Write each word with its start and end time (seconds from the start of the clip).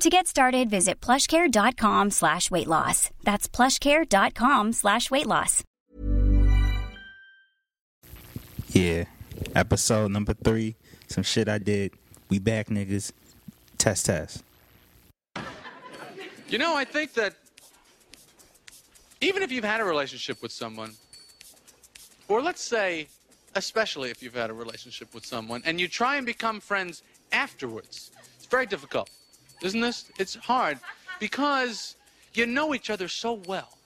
To 0.00 0.10
get 0.10 0.26
started, 0.26 0.68
visit 0.70 1.00
plushcare.com 1.00 2.10
slash 2.10 2.50
weight 2.50 2.66
loss. 2.66 3.10
That's 3.22 3.48
plushcare.com 3.48 4.72
slash 4.72 5.10
weight 5.10 5.26
loss. 5.26 5.62
Yeah. 8.68 9.04
Episode 9.54 10.10
number 10.10 10.34
three. 10.34 10.74
Some 11.08 11.22
shit 11.22 11.48
I 11.48 11.58
did. 11.58 11.92
We 12.28 12.38
back, 12.38 12.68
niggas. 12.68 13.12
Test, 13.78 14.06
test. 14.06 14.42
You 16.48 16.58
know, 16.58 16.76
I 16.76 16.84
think 16.84 17.14
that 17.14 17.34
even 19.20 19.42
if 19.42 19.50
you've 19.50 19.64
had 19.64 19.80
a 19.80 19.84
relationship 19.84 20.42
with 20.42 20.52
someone, 20.52 20.92
or 22.28 22.42
let's 22.42 22.62
say, 22.62 23.06
especially 23.54 24.10
if 24.10 24.22
you've 24.22 24.34
had 24.34 24.50
a 24.50 24.54
relationship 24.54 25.14
with 25.14 25.24
someone, 25.24 25.62
and 25.64 25.80
you 25.80 25.88
try 25.88 26.16
and 26.16 26.26
become 26.26 26.60
friends 26.60 27.02
afterwards, 27.32 28.10
it's 28.36 28.46
very 28.46 28.66
difficult, 28.66 29.08
isn't 29.62 29.80
this? 29.80 30.10
It's 30.18 30.34
hard 30.34 30.78
because 31.20 31.96
you 32.34 32.46
know 32.46 32.74
each 32.74 32.90
other 32.90 33.08
so 33.08 33.40
well. 33.46 33.78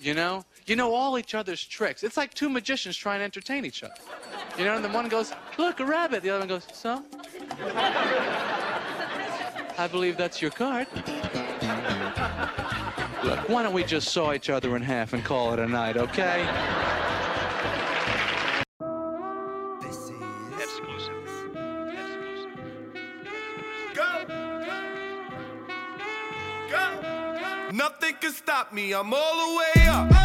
You 0.00 0.14
know? 0.14 0.44
You 0.66 0.76
know 0.76 0.94
all 0.94 1.18
each 1.18 1.34
other's 1.34 1.62
tricks. 1.64 2.02
It's 2.02 2.16
like 2.16 2.32
two 2.34 2.48
magicians 2.48 2.96
trying 2.96 3.20
to 3.20 3.24
entertain 3.24 3.64
each 3.64 3.82
other. 3.82 3.94
You 4.58 4.64
know, 4.64 4.76
and 4.76 4.84
the 4.84 4.88
one 4.88 5.08
goes, 5.08 5.32
Look, 5.58 5.80
a 5.80 5.84
rabbit. 5.84 6.22
The 6.22 6.30
other 6.30 6.40
one 6.40 6.48
goes, 6.48 6.66
So? 6.72 7.02
I 9.76 9.88
believe 9.90 10.16
that's 10.16 10.40
your 10.40 10.50
card. 10.50 10.86
Look, 13.24 13.48
why 13.48 13.62
don't 13.62 13.72
we 13.72 13.84
just 13.84 14.08
saw 14.08 14.32
each 14.32 14.50
other 14.50 14.76
in 14.76 14.82
half 14.82 15.12
and 15.12 15.24
call 15.24 15.52
it 15.54 15.58
a 15.58 15.66
night, 15.66 15.96
okay? 15.96 16.46
Me. 28.74 28.92
I'm 28.92 29.12
all 29.14 29.20
the 29.20 29.56
way 29.56 29.88
up. 29.88 30.24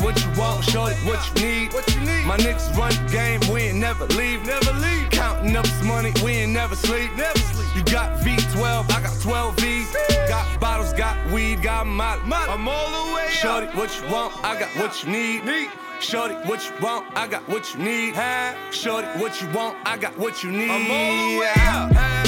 what 0.00 0.24
you 0.24 0.40
want, 0.40 0.64
shorty, 0.64 0.94
what 1.06 1.20
you 1.28 1.46
need. 1.46 1.72
What 1.72 1.94
you 1.94 2.00
need? 2.00 2.24
My 2.24 2.36
niggas 2.38 2.74
run 2.76 2.92
the 2.92 3.12
game, 3.12 3.40
we 3.52 3.62
ain't 3.62 3.78
never 3.78 4.06
leave. 4.06 4.44
Never 4.46 4.72
leave. 4.72 5.10
Counting 5.10 5.54
up 5.56 5.64
this 5.64 5.82
money, 5.82 6.12
we 6.24 6.32
ain't 6.32 6.52
never 6.52 6.74
sleep. 6.76 7.14
Never 7.16 7.38
sleep. 7.38 7.76
You 7.76 7.82
got 7.92 8.18
V12, 8.20 8.90
I 8.90 9.02
got 9.02 9.20
12 9.20 9.56
V's. 9.58 9.96
Got 10.28 10.60
bottles, 10.60 10.92
got 10.92 11.16
weed, 11.30 11.62
got 11.62 11.86
molly. 11.86 12.22
I'm 12.32 12.68
all 12.68 13.08
the 13.08 13.14
way 13.14 13.28
Shorty, 13.30 13.66
up. 13.66 13.74
what 13.74 13.90
you 14.00 14.08
want, 14.10 14.32
I 14.44 14.58
got 14.58 14.70
what 14.76 15.02
you 15.02 15.10
need. 15.10 15.44
Need. 15.44 15.70
Shorty, 16.00 16.34
what 16.46 16.64
you 16.64 16.72
want, 16.80 17.06
I 17.16 17.26
got 17.26 17.46
what 17.48 17.74
you 17.74 17.80
need. 17.80 18.14
Huh? 18.14 18.54
Shorty, 18.70 19.08
what 19.18 19.40
you 19.42 19.48
want, 19.50 19.76
I 19.84 19.96
got 19.96 20.16
what 20.16 20.42
you 20.44 20.50
need. 20.50 20.70
I'm 20.70 20.90
all 20.90 22.22
the 22.22 22.27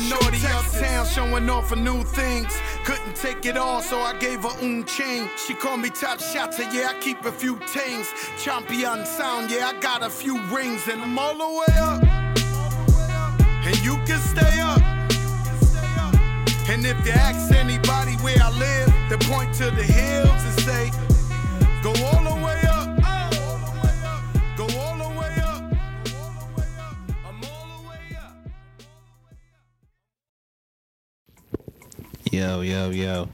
talking 0.00 0.08
naughty 0.08 0.46
uptown, 0.46 1.06
showing 1.06 1.50
off 1.50 1.68
for 1.68 1.76
new 1.76 2.02
things. 2.04 2.56
Couldn't 2.84 3.16
take 3.16 3.46
it 3.46 3.56
all, 3.56 3.80
so 3.80 3.98
I 3.98 4.16
gave 4.18 4.42
her 4.42 4.62
un 4.62 4.84
chain. 4.84 5.28
She 5.36 5.54
called 5.54 5.80
me 5.80 5.90
top 5.90 6.20
shotter, 6.20 6.62
yeah, 6.72 6.92
I 6.94 7.00
keep 7.00 7.24
a 7.24 7.32
few 7.32 7.56
things. 7.68 8.12
Champion 8.38 9.04
sound, 9.06 9.50
yeah, 9.50 9.72
I 9.74 9.80
got 9.80 10.02
a 10.02 10.10
few 10.10 10.40
rings, 10.48 10.88
and 10.88 11.02
I'm 11.02 11.18
all 11.18 11.34
the 11.34 11.46
way 11.46 11.78
up. 11.78 12.02
And 13.64 13.78
you 13.84 13.96
can 14.06 14.20
stay 14.20 14.60
up. 14.60 14.80
And 16.68 16.86
if 16.86 17.04
you 17.04 17.12
ask 17.12 17.52
anybody 17.52 18.12
where 18.22 18.38
I 18.40 18.50
live, 18.50 18.92
they 19.10 19.16
point 19.26 19.52
to 19.54 19.70
the 19.70 19.82
hills 19.82 20.42
and 20.44 20.60
say, 20.60 20.90
Go 21.82 21.92
all 22.04 22.19
Yo, 32.30 32.60
yo, 32.60 32.90
yo. 32.90 33.28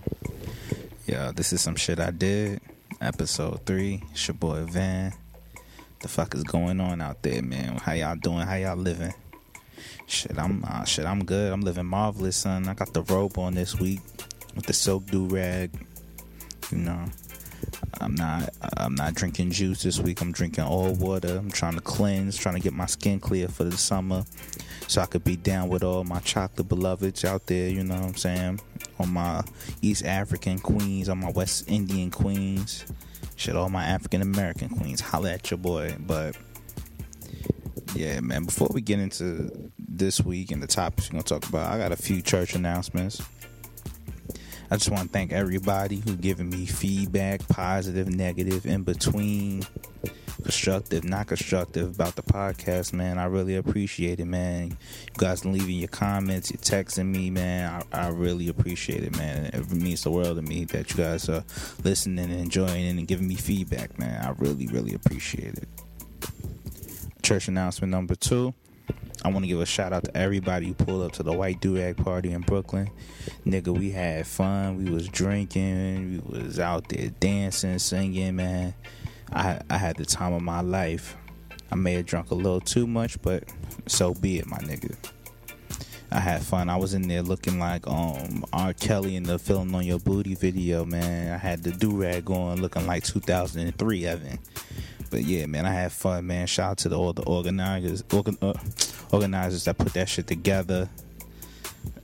Yo, 1.06 1.30
this 1.32 1.52
is 1.52 1.60
some 1.60 1.76
shit 1.76 2.00
I 2.00 2.10
did. 2.10 2.62
Episode 2.98 3.60
three. 3.66 4.02
It's 4.12 4.26
your 4.26 4.36
boy 4.36 4.64
Van. 4.64 5.12
The 6.00 6.08
fuck 6.08 6.34
is 6.34 6.42
going 6.44 6.80
on 6.80 7.02
out 7.02 7.20
there, 7.20 7.42
man? 7.42 7.76
How 7.76 7.92
y'all 7.92 8.16
doing? 8.16 8.46
How 8.46 8.54
y'all 8.54 8.74
living? 8.74 9.12
Shit, 10.06 10.38
I'm 10.38 10.64
uh, 10.66 10.84
shit. 10.84 11.04
I'm 11.04 11.26
good. 11.26 11.52
I'm 11.52 11.60
living 11.60 11.84
marvelous, 11.84 12.36
son. 12.36 12.68
I 12.68 12.72
got 12.72 12.94
the 12.94 13.02
robe 13.02 13.36
on 13.36 13.54
this 13.54 13.78
week 13.78 14.00
with 14.54 14.64
the 14.64 14.72
silk 14.72 15.04
do 15.04 15.26
rag. 15.26 15.78
You 16.72 16.78
know, 16.78 17.04
I'm 18.00 18.14
not. 18.14 18.50
I'm 18.76 18.94
not 18.94 19.14
drinking 19.14 19.50
juice 19.52 19.82
this 19.82 19.98
week. 19.98 20.20
I'm 20.20 20.32
drinking 20.32 20.64
all 20.64 20.92
water. 20.92 21.36
I'm 21.36 21.50
trying 21.50 21.74
to 21.74 21.80
cleanse, 21.80 22.36
trying 22.36 22.54
to 22.54 22.60
get 22.60 22.72
my 22.72 22.86
skin 22.86 23.20
clear 23.20 23.48
for 23.48 23.64
the 23.64 23.76
summer, 23.76 24.24
so 24.86 25.00
I 25.00 25.06
could 25.06 25.24
be 25.24 25.36
down 25.36 25.68
with 25.68 25.82
all 25.82 26.04
my 26.04 26.20
chocolate 26.20 26.68
beloveds 26.68 27.24
out 27.24 27.46
there. 27.46 27.68
You 27.68 27.84
know 27.84 27.94
what 27.94 28.04
I'm 28.04 28.16
saying? 28.16 28.60
On 28.98 29.12
my 29.12 29.42
East 29.82 30.04
African 30.04 30.58
queens, 30.58 31.08
on 31.08 31.18
my 31.18 31.30
West 31.30 31.70
Indian 31.70 32.10
queens, 32.10 32.84
shit, 33.36 33.56
all 33.56 33.68
my 33.70 33.84
African 33.84 34.22
American 34.22 34.68
queens. 34.68 35.00
Holla 35.00 35.32
at 35.32 35.50
your 35.50 35.58
boy, 35.58 35.96
but. 36.00 36.36
Yeah, 37.94 38.20
man. 38.20 38.44
Before 38.44 38.68
we 38.72 38.82
get 38.82 38.98
into 38.98 39.70
this 39.78 40.20
week 40.20 40.50
and 40.50 40.62
the 40.62 40.66
topics 40.66 41.08
we're 41.08 41.12
gonna 41.12 41.22
talk 41.22 41.48
about, 41.48 41.72
I 41.72 41.78
got 41.78 41.92
a 41.92 41.96
few 41.96 42.20
church 42.20 42.54
announcements. 42.54 43.22
I 44.70 44.76
just 44.76 44.90
want 44.90 45.04
to 45.04 45.08
thank 45.08 45.32
everybody 45.32 45.96
who 45.96 46.16
giving 46.16 46.50
me 46.50 46.66
feedback, 46.66 47.46
positive, 47.48 48.08
negative, 48.08 48.66
in 48.66 48.82
between, 48.82 49.64
constructive, 50.42 51.04
not 51.04 51.28
constructive 51.28 51.94
about 51.94 52.16
the 52.16 52.22
podcast, 52.22 52.92
man. 52.92 53.18
I 53.18 53.26
really 53.26 53.54
appreciate 53.54 54.18
it, 54.18 54.24
man. 54.24 54.70
You 54.70 54.76
guys 55.18 55.44
leaving 55.44 55.76
your 55.76 55.88
comments, 55.88 56.50
you're 56.50 56.58
texting 56.58 57.06
me, 57.06 57.30
man. 57.30 57.84
I, 57.92 58.06
I 58.06 58.08
really 58.08 58.48
appreciate 58.48 59.04
it, 59.04 59.16
man. 59.16 59.46
It 59.46 59.70
means 59.70 60.02
the 60.02 60.10
world 60.10 60.36
to 60.36 60.42
me 60.42 60.64
that 60.66 60.90
you 60.90 60.96
guys 60.96 61.28
are 61.28 61.44
listening 61.84 62.24
and 62.30 62.40
enjoying 62.40 62.98
and 62.98 63.06
giving 63.06 63.28
me 63.28 63.36
feedback, 63.36 63.98
man. 64.00 64.24
I 64.24 64.30
really, 64.38 64.66
really 64.66 64.94
appreciate 64.94 65.54
it. 65.54 65.68
Church 67.22 67.46
announcement 67.48 67.92
number 67.92 68.16
two. 68.16 68.52
I 69.24 69.28
want 69.28 69.44
to 69.44 69.48
give 69.48 69.60
a 69.60 69.66
shout 69.66 69.92
out 69.92 70.04
to 70.04 70.16
everybody 70.16 70.66
who 70.66 70.74
pulled 70.74 71.02
up 71.02 71.12
to 71.12 71.22
the 71.22 71.32
White 71.32 71.60
Durag 71.60 72.02
party 72.02 72.32
in 72.32 72.42
Brooklyn. 72.42 72.90
Nigga, 73.44 73.76
we 73.76 73.90
had 73.90 74.26
fun. 74.26 74.84
We 74.84 74.90
was 74.90 75.08
drinking. 75.08 76.22
We 76.26 76.40
was 76.40 76.60
out 76.60 76.88
there 76.88 77.08
dancing, 77.20 77.78
singing, 77.78 78.36
man. 78.36 78.74
I 79.32 79.60
I 79.68 79.78
had 79.78 79.96
the 79.96 80.04
time 80.04 80.32
of 80.32 80.42
my 80.42 80.60
life. 80.60 81.16
I 81.70 81.74
may 81.74 81.94
have 81.94 82.06
drunk 82.06 82.30
a 82.30 82.34
little 82.34 82.60
too 82.60 82.86
much, 82.86 83.20
but 83.22 83.44
so 83.86 84.14
be 84.14 84.38
it, 84.38 84.46
my 84.46 84.58
nigga. 84.58 84.96
I 86.12 86.20
had 86.20 86.42
fun. 86.42 86.68
I 86.68 86.76
was 86.76 86.94
in 86.94 87.08
there 87.08 87.22
looking 87.22 87.58
like 87.58 87.86
um 87.88 88.44
R. 88.52 88.72
Kelly 88.74 89.16
in 89.16 89.24
the 89.24 89.38
"Feeling 89.38 89.74
on 89.74 89.84
Your 89.84 89.98
Booty" 89.98 90.34
video. 90.34 90.84
Man, 90.84 91.32
I 91.32 91.38
had 91.38 91.62
the 91.62 91.72
do 91.72 91.90
rag 91.90 92.26
going, 92.26 92.62
looking 92.62 92.86
like 92.86 93.04
2003 93.04 94.06
Evan. 94.06 94.38
But 95.10 95.24
yeah, 95.24 95.46
man, 95.46 95.66
I 95.66 95.72
had 95.72 95.92
fun, 95.92 96.26
man. 96.26 96.46
Shout 96.46 96.70
out 96.72 96.78
to 96.78 96.88
the, 96.88 96.98
all 96.98 97.12
the 97.12 97.24
organizers, 97.24 98.04
organ, 98.12 98.36
uh, 98.42 98.54
organizers 99.12 99.64
that 99.64 99.78
put 99.78 99.92
that 99.94 100.08
shit 100.08 100.26
together. 100.26 100.88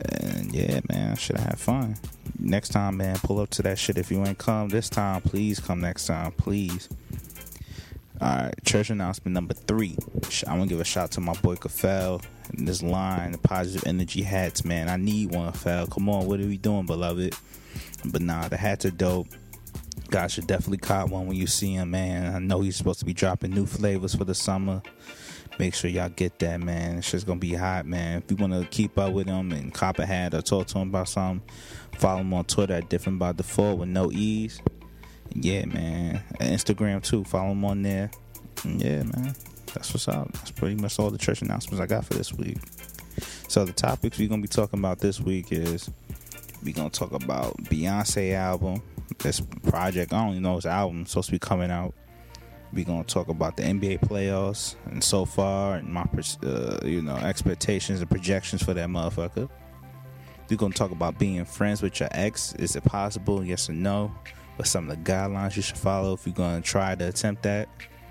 And 0.01 0.53
yeah, 0.53 0.81
man, 0.89 1.17
should 1.17 1.37
have 1.37 1.47
had 1.47 1.59
fun. 1.59 1.97
Next 2.39 2.71
time, 2.71 2.97
man, 2.97 3.17
pull 3.17 3.41
up 3.41 3.51
to 3.51 3.63
that 3.63 3.79
shit. 3.79 3.99
If 3.99 4.11
you 4.11 4.25
ain't 4.25 4.39
come 4.39 4.69
this 4.69 4.89
time, 4.89 5.21
please 5.23 5.61
come 5.61 5.81
next 5.81 6.07
time, 6.07 6.33
please. 6.33 6.89
All 8.21 8.29
right, 8.29 8.55
church 8.65 8.91
announcement 8.91 9.35
number 9.35 9.55
three. 9.55 9.97
I 10.47 10.57
want 10.57 10.69
to 10.69 10.75
give 10.75 10.81
a 10.81 10.85
shout 10.85 11.05
out 11.05 11.11
to 11.13 11.21
my 11.21 11.35
boy 11.35 11.57
Kafel 11.57 12.23
and 12.57 12.69
this 12.69 12.83
line, 12.83 13.33
the 13.33 13.39
positive 13.39 13.85
energy 13.87 14.23
hats, 14.23 14.65
man. 14.65 14.89
I 14.89 14.97
need 14.97 15.35
one, 15.35 15.53
Kafel. 15.53 15.91
Come 15.91 16.09
on, 16.09 16.27
what 16.27 16.41
are 16.41 16.47
we 16.47 16.57
doing, 16.57 16.87
beloved? 16.87 17.35
But 18.05 18.23
nah, 18.23 18.49
the 18.49 18.57
hats 18.57 18.85
are 18.85 18.91
dope. 18.91 19.27
Guys 20.13 20.33
should 20.33 20.47
definitely 20.47 20.77
cop 20.77 21.09
one 21.09 21.27
when 21.27 21.39
you 21.39 21.47
see 21.47 21.73
him, 21.73 21.93
man. 21.93 22.35
I 22.35 22.39
know 22.39 22.61
he's 22.61 22.77
supposed 22.77 22.99
to 22.99 23.07
be 23.07 23.15
dropping 23.15 23.53
new 23.53 23.65
flavors 23.65 24.15
for 24.15 24.25
the 24.25 24.35
summer. 24.35 24.83
Make 25.59 25.75
sure 25.75 25.89
y'all 25.89 26.11
get 26.11 26.39
that, 26.41 26.61
man. 26.61 26.99
It's 26.99 27.11
just 27.11 27.27
gonna 27.27 27.41
be 27.41 27.55
hot, 27.55 27.87
man. 27.87 28.19
If 28.19 28.31
you 28.31 28.37
wanna 28.37 28.67
keep 28.67 28.99
up 28.99 29.15
with 29.15 29.27
him 29.27 29.53
and 29.53 29.73
cop 29.73 29.99
a 29.99 30.05
hat 30.05 30.35
or 30.35 30.43
talk 30.43 30.67
to 30.67 30.81
him 30.81 30.91
about 30.91 31.09
something, 31.09 31.41
follow 31.97 32.21
him 32.21 32.35
on 32.35 32.45
Twitter 32.45 32.75
at 32.75 32.91
different 32.91 33.21
by 33.21 33.33
default 33.33 33.79
with 33.79 33.89
no 33.89 34.13
ease. 34.13 34.61
Yeah, 35.35 35.65
man. 35.65 36.23
Instagram 36.41 37.03
too. 37.03 37.25
Follow 37.25 37.53
him 37.53 37.65
on 37.65 37.83
there. 37.83 38.11
Yeah, 38.67 39.05
man. 39.05 39.35
That's 39.73 39.95
what's 39.95 40.09
up. 40.09 40.31
That's 40.35 40.51
pretty 40.51 40.75
much 40.75 40.99
all 40.99 41.09
the 41.09 41.17
church 41.17 41.41
announcements 41.41 41.81
I 41.81 41.87
got 41.87 42.05
for 42.05 42.13
this 42.13 42.35
week. 42.35 42.59
So 43.49 43.65
the 43.65 43.73
topics 43.73 44.19
we're 44.19 44.29
gonna 44.29 44.43
be 44.43 44.49
talking 44.49 44.79
about 44.79 44.99
this 44.99 45.21
week 45.21 45.53
is 45.53 45.91
we're 46.63 46.75
gonna 46.75 46.91
talk 46.91 47.13
about 47.13 47.57
Beyonce 47.65 48.35
album 48.35 48.83
this 49.19 49.41
project. 49.41 50.13
I 50.13 50.21
don't 50.21 50.31
even 50.31 50.43
know 50.43 50.57
his 50.57 50.67
album 50.67 51.07
supposed 51.07 51.27
to 51.27 51.33
be 51.33 51.39
coming 51.39 51.71
out. 51.71 51.95
We're 52.73 52.85
gonna 52.85 53.05
talk 53.05 53.29
about 53.29 53.57
the 53.57 53.65
NBA 53.65 54.01
playoffs 54.01 54.77
and 54.87 55.05
so 55.05 55.25
far, 55.25 55.75
and 55.77 55.89
my 55.89 56.07
uh, 56.43 56.79
you 56.85 57.03
know 57.03 57.17
expectations 57.17 58.01
and 58.01 58.11
projections 58.11 58.63
for 58.63 58.73
that 58.75 58.89
motherfucker. 58.89 59.49
We're 60.49 60.57
gonna 60.57 60.75
talk 60.75 60.91
about 60.91 61.19
being 61.19 61.45
friends 61.45 61.83
with 61.83 62.01
your 62.01 62.09
ex. 62.13 62.55
Is 62.55 62.77
it 62.77 62.85
possible? 62.85 63.45
Yes 63.45 63.69
or 63.69 63.75
no? 63.75 64.15
What 64.57 64.69
some 64.69 64.89
of 64.91 64.97
the 64.97 65.11
guidelines 65.11 65.57
you 65.57 65.63
should 65.63 65.79
follow 65.79 66.15
if 66.15 66.27
you're 66.27 66.35
gonna 66.35 66.63
try 66.63 66.95
to 66.95 67.09
attempt 67.09 67.43
that 67.43 67.69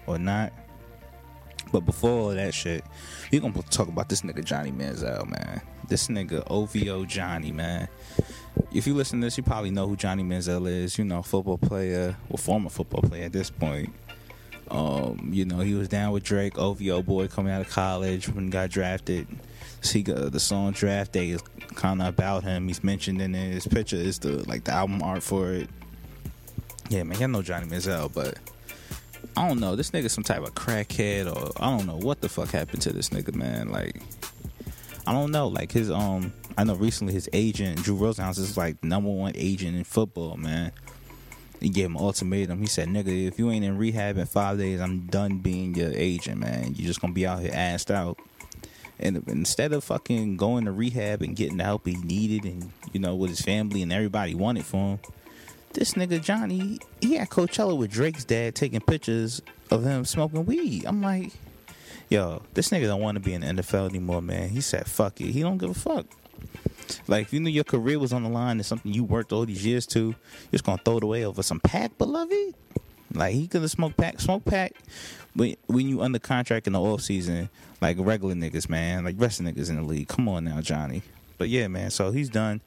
or 0.08 0.18
not. 0.18 0.54
But 1.72 1.82
before 1.82 2.10
all 2.10 2.30
that 2.30 2.54
shit, 2.54 2.84
we're 3.32 3.42
gonna 3.42 3.62
talk 3.64 3.88
about 3.88 4.10
this 4.10 4.22
nigga 4.22 4.44
Johnny 4.44 4.72
Manziel, 4.72 5.30
man. 5.30 5.62
This 5.92 6.08
nigga 6.08 6.44
OVO 6.50 7.06
Johnny, 7.06 7.52
man 7.52 7.90
if 8.74 8.88
you 8.88 8.94
listen 8.94 9.20
to 9.20 9.28
this, 9.28 9.38
you 9.38 9.44
probably 9.44 9.72
know 9.72 9.88
who 9.88 9.96
Johnny 9.96 10.24
Manziel 10.24 10.70
is. 10.70 10.98
You 10.98 11.06
know, 11.06 11.22
football 11.22 11.58
player, 11.58 12.16
well, 12.30 12.38
former 12.38 12.70
football 12.70 13.02
player 13.02 13.26
at 13.26 13.34
this 13.34 13.50
point. 13.50 13.94
Um, 14.70 15.32
you 15.34 15.44
know, 15.44 15.60
he 15.60 15.74
was 15.74 15.90
down 15.90 16.14
with 16.14 16.24
Drake, 16.24 16.58
OVO 16.58 17.02
boy, 17.02 17.28
coming 17.28 17.52
out 17.52 17.62
of 17.62 17.70
college 17.70 18.30
when 18.30 18.46
he 18.46 18.50
got 18.50 18.70
drafted. 18.70 19.28
See, 19.82 20.02
the 20.04 20.40
song 20.40 20.72
"Draft 20.72 21.12
Day" 21.12 21.32
is 21.32 21.42
kind 21.76 22.02
of 22.02 22.08
about 22.08 22.44
him. 22.44 22.68
He's 22.68 22.84
mentioned 22.84 23.22
in 23.22 23.34
his 23.34 23.68
picture. 23.68 23.98
Is 23.98 24.20
the 24.20 24.48
like 24.48 24.64
the 24.64 24.72
album 24.72 25.02
art 25.02 25.24
for 25.24 25.52
it. 25.52 25.70
Yeah, 26.90 27.04
man, 27.04 27.20
y'all 27.20 27.30
know 27.30 27.42
Johnny 27.42 27.68
Manziel, 27.68 28.14
but 28.14 28.38
I 29.36 29.48
don't 29.48 29.60
know. 29.60 29.76
This 29.76 29.92
nigga 29.92 30.10
some 30.10 30.24
type 30.24 30.44
of 30.44 30.56
crackhead, 30.56 31.34
or 31.34 31.52
I 31.62 31.76
don't 31.76 31.88
know 31.88 31.98
what 31.98 32.22
the 32.22 32.30
fuck 32.30 32.50
happened 32.50 32.82
to 32.84 32.94
this 32.94 33.10
nigga, 33.10 33.34
man. 33.34 33.70
Like, 33.70 34.02
I 35.06 35.14
don't 35.14 35.32
know. 35.32 35.48
Like 35.48 35.72
his 35.72 35.90
um 35.90 36.34
I 36.58 36.64
know 36.64 36.76
recently 36.76 37.14
his 37.14 37.30
agent 37.34 37.84
Drew 37.84 37.96
Rosenhaus 37.96 38.38
is 38.38 38.58
like 38.58 38.84
number 38.84 39.10
one 39.10 39.34
agent 39.36 39.76
in 39.76 39.84
football, 39.84 40.38
man. 40.38 40.72
He 41.60 41.70
gave 41.70 41.86
him 41.86 41.98
ultimatum. 41.98 42.60
He 42.60 42.66
said, 42.66 42.88
"Nigga, 42.88 43.28
if 43.28 43.38
you 43.38 43.52
ain't 43.52 43.64
in 43.64 43.78
rehab 43.78 44.18
in 44.18 44.26
five 44.26 44.58
days, 44.58 44.82
I'm 44.82 45.06
done 45.08 45.40
being 45.40 45.76
your 45.76 45.92
agent, 45.94 46.40
man. 46.40 46.74
You're 46.76 46.88
just 46.88 47.02
gonna 47.02 47.14
be 47.14 47.28
out 47.28 47.42
here 47.42 47.52
assed 47.52 47.92
out." 47.92 48.18
And 49.00 49.24
instead 49.28 49.74
of 49.74 49.84
fucking 49.84 50.38
going 50.38 50.66
to 50.66 50.72
rehab 50.72 51.24
and 51.24 51.36
getting 51.36 51.58
the 51.58 51.64
help 51.64 51.88
he 51.88 51.96
needed, 51.96 52.46
and 52.46 52.72
you 52.94 53.00
know 53.00 53.16
what 53.16 53.30
his 53.30 53.42
family 53.42 53.82
and 53.82 53.92
everybody 53.92 54.36
wanted 54.36 54.66
for 54.66 54.92
him, 54.92 55.00
this 55.74 55.94
nigga 55.94 56.22
Johnny, 56.22 56.80
he 57.00 57.16
had 57.16 57.30
Coachella 57.30 57.78
with 57.78 57.92
Drake's 57.92 58.26
dad 58.26 58.56
taking 58.56 58.82
pictures 58.82 59.42
of 59.72 59.84
him 59.84 60.06
smoking 60.06 60.46
weed. 60.46 60.86
I'm 60.86 61.02
like, 61.02 61.32
yo, 62.12 62.44
this 62.54 62.70
nigga 62.70 62.84
don't 62.84 63.02
want 63.02 63.16
to 63.16 63.22
be 63.22 63.34
in 63.34 63.42
the 63.42 63.48
NFL 63.48 63.90
anymore, 63.90 64.22
man. 64.22 64.50
He 64.50 64.62
said, 64.62 64.86
fuck 64.86 65.20
it. 65.22 65.32
He 65.32 65.42
don't 65.42 65.58
give 65.58 65.70
a 65.70 65.74
fuck. 65.74 66.06
Like 67.08 67.28
if 67.28 67.34
you 67.34 67.40
knew 67.40 67.50
your 67.50 67.64
career 67.64 67.98
was 67.98 68.12
on 68.12 68.24
the 68.24 68.30
line 68.30 68.58
and 68.58 68.66
something 68.66 68.94
you 68.94 69.06
worked 69.06 69.32
all 69.32 69.46
these 69.46 69.66
years 69.66 69.86
to, 69.88 70.00
you're 70.00 70.16
just 70.52 70.66
gonna 70.66 70.82
throw 70.84 70.98
it 70.98 71.04
away 71.04 71.26
over 71.26 71.42
some 71.42 71.62
pack, 71.62 71.98
beloved. 71.98 72.54
Like 73.14 73.34
he 73.34 73.48
could 73.48 73.62
have 73.62 73.72
smoke 73.72 73.96
pack, 73.96 74.20
smoke 74.20 74.44
pack. 74.44 74.74
When 75.34 75.56
when 75.68 75.88
you 75.88 76.02
under 76.02 76.20
contract 76.20 76.68
in 76.68 76.74
the 76.74 76.82
off 76.82 77.02
season, 77.02 77.50
like 77.80 77.96
regular 78.00 78.36
niggas, 78.36 78.68
man, 78.68 79.06
like 79.06 79.16
rest 79.18 79.42
niggas 79.42 79.70
in 79.70 79.78
the 79.78 79.84
league. 79.84 80.10
Come 80.10 80.28
on 80.28 80.44
now, 80.44 80.60
Johnny. 80.60 81.02
But 81.38 81.50
yeah, 81.50 81.68
man. 81.70 81.92
So 81.92 82.12
he's 82.12 82.30
done. 82.30 82.62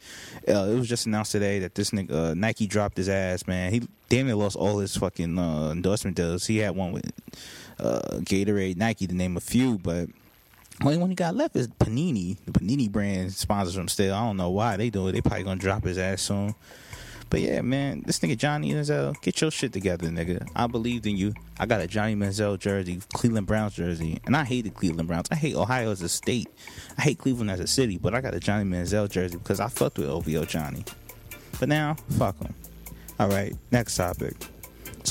Uh, 0.49 0.69
it 0.71 0.79
was 0.79 0.89
just 0.89 1.07
announced 1.07 1.33
today 1.33 1.59
that 1.59 1.75
this 1.75 1.91
nigga 1.91 2.31
uh, 2.31 2.35
Nike 2.35 2.67
dropped 2.67 2.97
his 2.97 3.09
ass, 3.09 3.47
man. 3.47 3.73
He 3.73 3.87
damn 4.09 4.27
near 4.27 4.37
lost 4.37 4.57
all 4.57 4.79
his 4.79 4.97
fucking 4.97 5.39
uh, 5.39 5.71
endorsement 5.71 6.17
deals. 6.17 6.47
He 6.47 6.59
had 6.59 6.75
one 6.75 6.93
with 6.93 7.13
uh, 7.79 8.19
Gatorade, 8.21 8.77
Nike, 8.77 9.07
to 9.07 9.15
name 9.15 9.37
a 9.37 9.41
few, 9.41 9.79
but 9.79 10.09
only 10.83 10.99
one 10.99 11.11
he 11.11 11.15
got 11.15 11.35
left 11.35 11.57
is 11.57 11.69
Panini. 11.69 12.37
The 12.45 12.53
Panini 12.53 12.91
brand 12.91 13.33
sponsors 13.33 13.77
him 13.77 13.89
still. 13.89 14.15
I 14.15 14.21
don't 14.21 14.37
know 14.37 14.51
why 14.51 14.77
they 14.77 14.91
do 14.91 15.07
it. 15.09 15.13
They 15.13 15.21
probably 15.21 15.45
gonna 15.45 15.61
drop 15.61 15.85
his 15.85 15.99
ass 15.99 16.23
soon. 16.23 16.55
But 17.31 17.41
yeah, 17.41 17.63
man, 17.63 18.03
this 18.07 18.21
nigga 18.21 18.37
Johnny 18.37 18.73
Manziel, 18.73 19.21
get 19.21 19.41
your 19.41 19.51
shit 19.51 19.73
together, 19.73 20.09
nigga. 20.09 20.47
I 20.55 20.67
believed 20.67 21.07
in 21.07 21.17
you. 21.17 21.33
I 21.59 21.67
got 21.67 21.81
a 21.81 21.87
Johnny 21.87 22.15
Manziel 22.15 22.59
jersey, 22.59 23.01
Cleveland 23.13 23.47
Browns 23.47 23.75
jersey, 23.75 24.21
and 24.27 24.37
I 24.37 24.45
hated 24.45 24.75
Cleveland 24.75 25.09
Browns. 25.09 25.27
I 25.31 25.37
hate 25.37 25.57
Ohio 25.57 25.91
as 25.91 26.03
a 26.03 26.09
state. 26.09 26.49
I 26.99 27.03
hate 27.03 27.19
Cleveland 27.19 27.51
as 27.51 27.61
a 27.61 27.67
city, 27.67 27.99
but 27.99 28.15
I 28.15 28.21
got 28.21 28.35
a 28.35 28.41
Johnny 28.41 28.65
Manziel 28.65 29.09
jersey 29.09 29.37
because 29.37 29.59
I 29.59 29.69
fucked 29.69 29.99
with 29.99 30.09
OVO 30.09 30.45
Johnny. 30.45 30.85
But 31.59 31.69
now, 31.69 31.97
fuck 32.11 32.39
him. 32.41 32.55
All 33.19 33.29
right, 33.29 33.55
next 33.71 33.97
topic. 33.97 34.35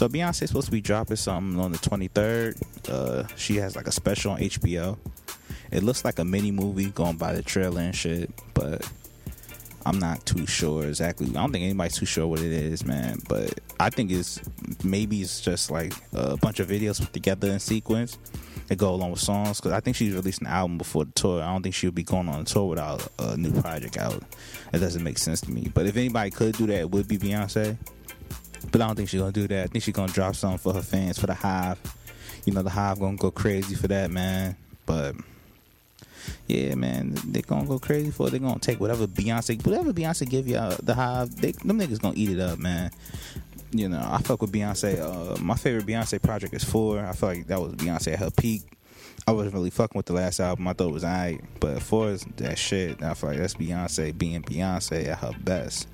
So 0.03 0.09
Beyonce's 0.09 0.50
supposed 0.50 0.65
to 0.65 0.71
be 0.73 0.81
dropping 0.81 1.15
something 1.15 1.57
on 1.61 1.71
the 1.71 1.77
23rd. 1.77 2.61
Uh, 2.89 3.25
she 3.38 3.55
has 3.55 3.77
like 3.77 3.88
a 3.88 3.91
special 3.94 4.33
on 4.33 4.39
HBO. 4.41 4.97
It 5.71 5.81
looks 5.81 6.03
like 6.03 6.19
a 6.19 6.25
mini 6.25 6.51
movie 6.51 6.89
going 6.89 7.15
by 7.15 7.31
the 7.31 7.41
trailer 7.41 7.79
and 7.79 7.95
shit, 7.95 8.29
but 8.53 8.85
I'm 9.85 10.00
not 10.00 10.25
too 10.25 10.45
sure 10.45 10.88
exactly. 10.88 11.27
I 11.27 11.31
don't 11.31 11.53
think 11.53 11.63
anybody's 11.63 11.95
too 11.95 12.05
sure 12.05 12.27
what 12.27 12.41
it 12.41 12.51
is, 12.51 12.85
man. 12.85 13.19
But 13.29 13.61
I 13.79 13.89
think 13.91 14.11
it's 14.11 14.41
maybe 14.83 15.21
it's 15.21 15.39
just 15.39 15.71
like 15.71 15.94
a 16.11 16.35
bunch 16.35 16.59
of 16.59 16.67
videos 16.67 17.00
put 17.00 17.13
together 17.13 17.50
in 17.50 17.61
sequence 17.61 18.17
that 18.67 18.75
go 18.75 18.93
along 18.93 19.12
with 19.12 19.22
songs. 19.22 19.62
Because 19.62 19.72
I 19.72 19.79
think 19.79 19.95
she's 19.95 20.13
released 20.13 20.41
an 20.41 20.48
album 20.48 20.77
before 20.77 21.05
the 21.05 21.13
tour. 21.13 21.41
I 21.41 21.50
don't 21.53 21.63
think 21.63 21.75
she 21.75 21.88
would 21.88 21.95
be 21.95 22.03
going 22.03 22.27
on 22.27 22.41
a 22.41 22.43
tour 22.43 22.67
without 22.67 23.07
a 23.19 23.38
new 23.38 23.53
project 23.62 23.98
out. 23.98 24.22
It 24.74 24.79
doesn't 24.79 25.01
make 25.01 25.17
sense 25.17 25.39
to 25.39 25.51
me. 25.51 25.72
But 25.74 25.86
if 25.86 25.95
anybody 25.95 26.29
could 26.29 26.57
do 26.57 26.65
that, 26.65 26.79
it 26.81 26.91
would 26.91 27.07
be 27.07 27.17
Beyonce. 27.17 27.77
But 28.72 28.82
I 28.82 28.88
don't 28.88 28.96
think 28.96 29.10
she's 29.10 29.20
gonna 29.20 29.32
do 29.32 29.48
that. 29.48 29.63
I 29.63 29.67
think 29.67 29.84
she's 29.84 29.93
gonna 29.93 30.12
drop 30.12 30.36
something 30.36 30.58
for 30.58 30.74
her 30.74 30.82
fans 30.82 31.20
for 31.20 31.27
the 31.27 31.34
Hive. 31.34 31.79
You 32.46 32.53
know, 32.53 32.63
the 32.63 32.70
Hive 32.70 33.00
gonna 33.00 33.17
go 33.17 33.32
crazy 33.32 33.75
for 33.75 33.88
that, 33.88 34.12
man. 34.12 34.55
But 34.86 35.15
yeah, 36.48 36.75
man, 36.75 37.15
they 37.27 37.41
gonna 37.41 37.67
go 37.67 37.79
crazy 37.79 38.12
for 38.12 38.27
it. 38.27 38.32
They 38.32 38.39
gonna 38.39 38.60
take 38.60 38.79
whatever 38.79 39.08
Beyonce, 39.08 39.65
whatever 39.65 39.93
Beyonce 39.93 40.29
give 40.29 40.48
you 40.48 40.60
the 40.82 40.93
hive. 40.93 41.36
They, 41.36 41.51
them 41.51 41.79
niggas 41.79 42.01
gonna 42.01 42.15
eat 42.17 42.29
it 42.29 42.39
up, 42.39 42.60
man. 42.60 42.91
You 43.72 43.89
know, 43.89 44.05
I 44.05 44.20
fuck 44.20 44.41
with 44.41 44.51
Beyonce. 44.51 45.00
Uh, 45.00 45.41
my 45.41 45.55
favorite 45.55 45.86
Beyonce 45.86 46.22
project 46.22 46.53
is 46.53 46.63
Four. 46.63 47.00
I 47.00 47.13
feel 47.13 47.29
like 47.29 47.48
that 47.48 47.60
was 47.60 47.74
Beyonce 47.74 48.13
at 48.13 48.20
her 48.20 48.32
peak. 48.32 48.62
I 49.25 49.32
wasn't 49.32 49.53
really 49.55 49.70
fucking 49.70 49.98
with 49.98 50.05
the 50.05 50.13
last 50.13 50.39
album. 50.39 50.67
I 50.67 50.74
thought 50.74 50.89
it 50.89 50.93
was 50.93 51.03
alright, 51.03 51.41
but 51.60 51.82
Four 51.82 52.10
is 52.10 52.25
that 52.38 52.58
shit. 52.58 53.01
I 53.01 53.13
feel 53.13 53.29
like 53.29 53.39
that's 53.39 53.55
Beyonce 53.55 54.15
being 54.17 54.43
Beyonce 54.43 55.08
at 55.08 55.20
her 55.20 55.32
best. 55.39 55.88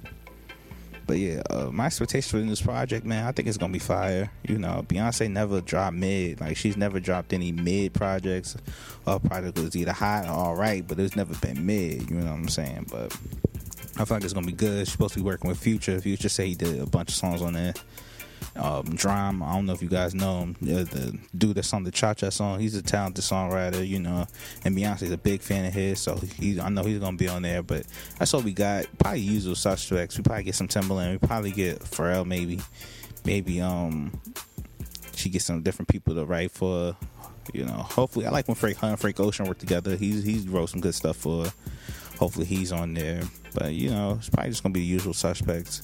But 1.09 1.17
yeah, 1.17 1.41
uh, 1.49 1.71
my 1.71 1.87
expectations 1.87 2.29
for 2.29 2.37
this 2.37 2.61
project, 2.61 3.03
man, 3.03 3.25
I 3.25 3.31
think 3.31 3.47
it's 3.47 3.57
gonna 3.57 3.73
be 3.73 3.79
fire. 3.79 4.29
You 4.47 4.59
know, 4.59 4.85
Beyonce 4.87 5.27
never 5.27 5.59
dropped 5.59 5.95
mid. 5.95 6.39
Like 6.39 6.55
she's 6.55 6.77
never 6.77 6.99
dropped 6.99 7.33
any 7.33 7.51
mid 7.51 7.95
projects. 7.95 8.55
Her 9.07 9.17
project 9.17 9.57
was 9.57 9.75
either 9.75 9.91
hot 9.91 10.25
or 10.25 10.29
all 10.29 10.55
right, 10.55 10.87
but 10.87 10.99
it's 10.99 11.15
never 11.15 11.33
been 11.33 11.65
mid. 11.65 12.11
You 12.11 12.17
know 12.17 12.25
what 12.25 12.33
I'm 12.33 12.47
saying? 12.47 12.89
But 12.91 13.11
I 13.97 14.05
feel 14.05 14.17
like 14.17 14.23
it's 14.23 14.33
gonna 14.33 14.45
be 14.45 14.51
good. 14.51 14.85
She's 14.85 14.91
supposed 14.91 15.15
to 15.15 15.19
be 15.21 15.25
working 15.25 15.49
with 15.49 15.57
Future. 15.57 15.99
Future 15.99 16.29
say 16.29 16.49
he 16.49 16.53
did 16.53 16.79
a 16.79 16.85
bunch 16.85 17.09
of 17.09 17.15
songs 17.15 17.41
on 17.41 17.53
there 17.53 17.73
um. 18.55 18.98
I 19.41 19.53
don't 19.53 19.65
know 19.65 19.74
if 19.74 19.81
you 19.81 19.89
guys 19.89 20.13
know 20.13 20.39
him. 20.39 20.55
The, 20.62 20.84
the 20.84 21.17
dude 21.38 21.55
that's 21.55 21.74
on 21.74 21.84
the 21.84 21.91
Cha 21.91 22.13
Cha 22.13 22.29
song. 22.29 22.60
He's 22.60 22.75
a 22.75 22.81
talented 22.81 23.24
songwriter, 23.24 23.86
you 23.88 24.00
know. 24.00 24.27
And 24.65 24.77
Beyonce's 24.77 25.12
a 25.12 25.17
big 25.17 25.41
fan 25.41 25.65
of 25.65 25.74
his, 25.74 26.00
so 26.01 26.19
I 26.62 26.69
know 26.69 26.84
he's 26.84 27.00
gonna 27.00 27.17
be 27.17 27.27
on 27.27 27.41
there. 27.41 27.63
But 27.63 27.86
that's 28.17 28.34
all 28.34 28.41
we 28.41 28.53
got. 28.53 28.86
Probably 28.98 29.22
usual 29.22 29.55
suspects. 29.55 30.17
We 30.17 30.24
probably 30.24 30.43
get 30.43 30.55
some 30.55 30.67
Timbaland. 30.67 31.19
We 31.22 31.27
probably 31.27 31.51
get 31.51 31.79
Pharrell, 31.79 32.25
maybe. 32.25 32.60
Maybe 33.25 33.62
um, 33.62 34.19
she 35.15 35.29
gets 35.29 35.46
some 35.46 35.62
different 35.62 35.89
people 35.89 36.15
to 36.15 36.25
write 36.25 36.51
for. 36.51 36.96
You 37.53 37.65
know, 37.65 37.74
hopefully, 37.74 38.27
I 38.27 38.29
like 38.29 38.48
when 38.48 38.55
Frank 38.55 38.77
Hunt 38.77 38.91
and 38.91 39.00
Frank 39.00 39.19
Ocean 39.19 39.48
work 39.48 39.58
together. 39.58 39.96
He's 39.96 40.24
he's 40.24 40.48
wrote 40.48 40.69
some 40.69 40.81
good 40.81 40.93
stuff 40.93 41.17
for 41.17 41.48
Hopefully 42.19 42.46
he's 42.46 42.74
on 42.74 42.93
there. 42.93 43.22
But 43.53 43.74
you 43.74 43.89
know, 43.89 44.17
it's 44.19 44.29
probably 44.29 44.51
just 44.51 44.62
gonna 44.62 44.74
be 44.74 44.81
the 44.81 44.86
usual 44.86 45.13
suspects. 45.13 45.84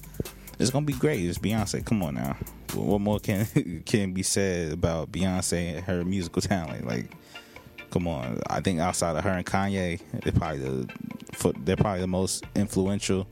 It's 0.59 0.69
gonna 0.71 0.85
be 0.85 0.93
great. 0.93 1.23
It's 1.25 1.37
Beyonce. 1.37 1.85
Come 1.85 2.03
on 2.03 2.15
now. 2.15 2.37
What 2.73 3.01
more 3.01 3.19
can 3.19 3.45
can 3.85 4.13
be 4.13 4.23
said 4.23 4.71
about 4.73 5.11
Beyonce 5.11 5.75
and 5.75 5.85
her 5.85 6.03
musical 6.05 6.41
talent? 6.41 6.87
Like, 6.87 7.11
come 7.91 8.07
on. 8.07 8.41
I 8.49 8.61
think 8.61 8.79
outside 8.79 9.15
of 9.15 9.23
her 9.23 9.31
and 9.31 9.45
Kanye, 9.45 9.99
they're 10.23 10.31
probably 10.33 10.59
the 10.59 11.53
they're 11.63 11.75
probably 11.75 12.01
the 12.01 12.07
most 12.07 12.43
influential 12.55 13.27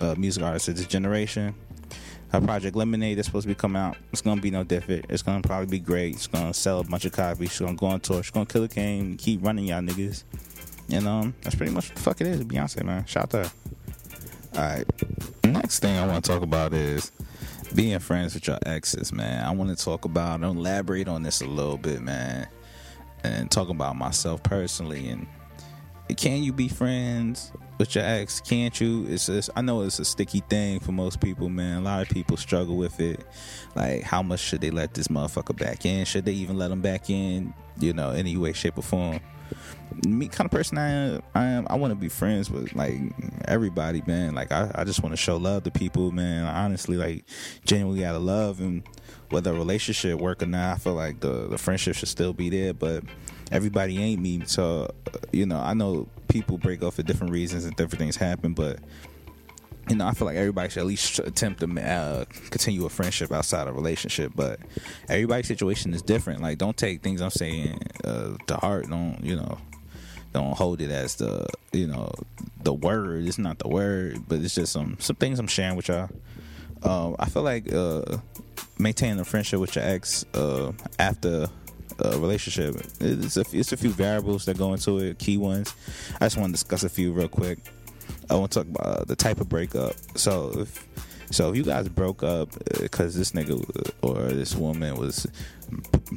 uh, 0.00 0.14
music 0.16 0.42
artists 0.42 0.68
of 0.68 0.76
this 0.76 0.86
generation. 0.86 1.54
Her 2.32 2.40
project 2.40 2.76
Lemonade 2.76 3.18
is 3.18 3.26
supposed 3.26 3.44
to 3.44 3.48
be 3.48 3.56
coming 3.56 3.82
out. 3.82 3.96
It's 4.12 4.22
gonna 4.22 4.40
be 4.40 4.50
no 4.50 4.62
different. 4.62 5.06
It's 5.08 5.22
gonna 5.22 5.42
probably 5.42 5.66
be 5.66 5.80
great. 5.80 6.14
It's 6.14 6.26
gonna 6.28 6.54
sell 6.54 6.80
a 6.80 6.84
bunch 6.84 7.04
of 7.04 7.12
copies. 7.12 7.50
She's 7.50 7.60
gonna 7.60 7.76
go 7.76 7.86
on 7.86 8.00
tour. 8.00 8.22
She's 8.22 8.30
gonna 8.30 8.46
kill 8.46 8.64
a 8.64 8.68
game. 8.68 9.16
Keep 9.16 9.44
running 9.44 9.66
y'all 9.66 9.80
niggas. 9.80 10.22
And 10.92 11.06
um, 11.06 11.34
that's 11.42 11.56
pretty 11.56 11.72
much 11.72 11.88
what 11.88 11.96
the 11.96 12.02
fuck 12.02 12.20
it 12.20 12.26
is. 12.28 12.44
Beyonce, 12.44 12.84
man. 12.84 13.04
Shout 13.06 13.24
out 13.24 13.30
to 13.30 13.36
her. 13.38 13.50
All 14.56 14.62
right. 14.62 14.84
Next 15.44 15.78
thing 15.78 15.96
I 15.96 16.06
want 16.06 16.24
to 16.24 16.30
talk 16.30 16.42
about 16.42 16.74
is 16.74 17.12
being 17.74 17.98
friends 18.00 18.34
with 18.34 18.48
your 18.48 18.58
exes, 18.66 19.12
man. 19.12 19.44
I 19.44 19.52
want 19.52 19.76
to 19.76 19.84
talk 19.84 20.04
about, 20.04 20.42
elaborate 20.42 21.06
on 21.06 21.22
this 21.22 21.40
a 21.40 21.46
little 21.46 21.78
bit, 21.78 22.00
man, 22.00 22.48
and 23.22 23.48
talk 23.48 23.68
about 23.68 23.94
myself 23.96 24.42
personally. 24.42 25.08
And 25.08 25.28
can 26.16 26.42
you 26.42 26.52
be 26.52 26.66
friends 26.66 27.52
with 27.78 27.94
your 27.94 28.04
ex? 28.04 28.40
Can't 28.40 28.80
you? 28.80 29.06
It's 29.08 29.26
just, 29.26 29.50
I 29.54 29.60
know 29.60 29.82
it's 29.82 30.00
a 30.00 30.04
sticky 30.04 30.40
thing 30.50 30.80
for 30.80 30.90
most 30.90 31.20
people, 31.20 31.48
man. 31.48 31.78
A 31.78 31.82
lot 31.82 32.02
of 32.02 32.08
people 32.08 32.36
struggle 32.36 32.76
with 32.76 32.98
it. 32.98 33.24
Like, 33.76 34.02
how 34.02 34.20
much 34.20 34.40
should 34.40 34.62
they 34.62 34.72
let 34.72 34.94
this 34.94 35.06
motherfucker 35.06 35.56
back 35.56 35.86
in? 35.86 36.04
Should 36.04 36.24
they 36.24 36.32
even 36.32 36.58
let 36.58 36.72
him 36.72 36.80
back 36.80 37.08
in? 37.08 37.54
You 37.78 37.92
know, 37.92 38.10
any 38.10 38.36
way, 38.36 38.52
shape, 38.52 38.78
or 38.78 38.82
form 38.82 39.20
me 40.06 40.28
kind 40.28 40.46
of 40.46 40.50
person 40.50 40.78
I 40.78 40.90
am. 40.90 41.22
I 41.34 41.44
am. 41.44 41.66
I 41.68 41.76
want 41.76 41.90
to 41.90 41.94
be 41.94 42.08
friends 42.08 42.50
with 42.50 42.74
like 42.74 42.98
everybody, 43.46 44.02
man. 44.06 44.34
Like 44.34 44.52
I, 44.52 44.70
I 44.74 44.84
just 44.84 45.02
want 45.02 45.12
to 45.12 45.16
show 45.16 45.36
love 45.36 45.64
to 45.64 45.70
people, 45.70 46.12
man. 46.12 46.44
Honestly, 46.44 46.96
like 46.96 47.24
genuinely 47.64 48.04
out 48.04 48.14
of 48.14 48.22
love, 48.22 48.60
and 48.60 48.82
whether 49.30 49.50
a 49.50 49.54
relationship 49.54 50.18
work 50.18 50.42
or 50.42 50.46
not, 50.46 50.76
I 50.76 50.78
feel 50.78 50.94
like 50.94 51.20
the 51.20 51.48
the 51.48 51.58
friendship 51.58 51.96
should 51.96 52.08
still 52.08 52.32
be 52.32 52.50
there. 52.50 52.72
But 52.74 53.04
everybody 53.50 54.02
ain't 54.02 54.22
me, 54.22 54.42
so 54.46 54.90
uh, 55.12 55.18
you 55.32 55.46
know, 55.46 55.58
I 55.58 55.74
know 55.74 56.08
people 56.28 56.58
break 56.58 56.82
up 56.82 56.94
for 56.94 57.02
different 57.02 57.32
reasons 57.32 57.64
and 57.64 57.74
different 57.76 57.98
things 57.98 58.16
happen, 58.16 58.54
but 58.54 58.78
you 59.90 59.96
know, 59.96 60.06
I 60.06 60.12
feel 60.12 60.26
like 60.26 60.36
everybody 60.36 60.70
should 60.70 60.80
at 60.80 60.86
least 60.86 61.18
attempt 61.18 61.60
to 61.60 61.80
uh, 61.82 62.24
continue 62.50 62.86
a 62.86 62.88
friendship 62.88 63.32
outside 63.32 63.66
of 63.66 63.74
a 63.74 63.76
relationship. 63.76 64.32
But 64.36 64.60
everybody's 65.08 65.48
situation 65.48 65.92
is 65.92 66.00
different. 66.00 66.40
Like, 66.40 66.58
don't 66.58 66.76
take 66.76 67.02
things 67.02 67.20
I'm 67.20 67.30
saying 67.30 67.80
uh, 68.04 68.36
to 68.46 68.56
heart. 68.56 68.88
Don't 68.88 69.18
you 69.22 69.34
know? 69.34 69.58
Don't 70.32 70.56
hold 70.56 70.80
it 70.80 70.92
as 70.92 71.16
the 71.16 71.44
you 71.72 71.88
know 71.88 72.12
the 72.62 72.72
word. 72.72 73.26
It's 73.26 73.36
not 73.36 73.58
the 73.58 73.68
word, 73.68 74.22
but 74.28 74.38
it's 74.38 74.54
just 74.54 74.72
some 74.72 74.96
some 75.00 75.16
things 75.16 75.40
I'm 75.40 75.48
sharing 75.48 75.74
with 75.74 75.88
y'all. 75.88 76.08
Um, 76.84 77.16
I 77.18 77.28
feel 77.28 77.42
like 77.42 77.72
uh, 77.72 78.18
maintaining 78.78 79.18
a 79.18 79.24
friendship 79.24 79.58
with 79.58 79.74
your 79.74 79.84
ex 79.84 80.24
uh, 80.34 80.70
after 81.00 81.48
a 81.98 82.18
relationship, 82.18 82.76
it's 83.00 83.36
a, 83.36 83.44
it's 83.52 83.72
a 83.72 83.76
few 83.76 83.90
variables 83.90 84.44
that 84.44 84.56
go 84.56 84.72
into 84.72 84.98
it, 84.98 85.18
key 85.18 85.36
ones. 85.36 85.74
I 86.20 86.26
just 86.26 86.36
want 86.36 86.50
to 86.50 86.52
discuss 86.52 86.84
a 86.84 86.88
few 86.88 87.12
real 87.12 87.28
quick. 87.28 87.58
I 88.30 88.34
want 88.36 88.52
to 88.52 88.60
talk 88.60 88.68
about 88.68 88.86
uh, 88.86 89.04
the 89.04 89.16
type 89.16 89.40
of 89.40 89.48
breakup. 89.48 89.94
So 90.16 90.52
if 90.56 90.88
so, 91.32 91.50
if 91.50 91.56
you 91.56 91.62
guys 91.62 91.88
broke 91.88 92.24
up 92.24 92.48
because 92.80 93.14
this 93.14 93.32
nigga 93.32 93.92
or 94.02 94.22
this 94.28 94.54
woman 94.56 94.96
was 94.96 95.28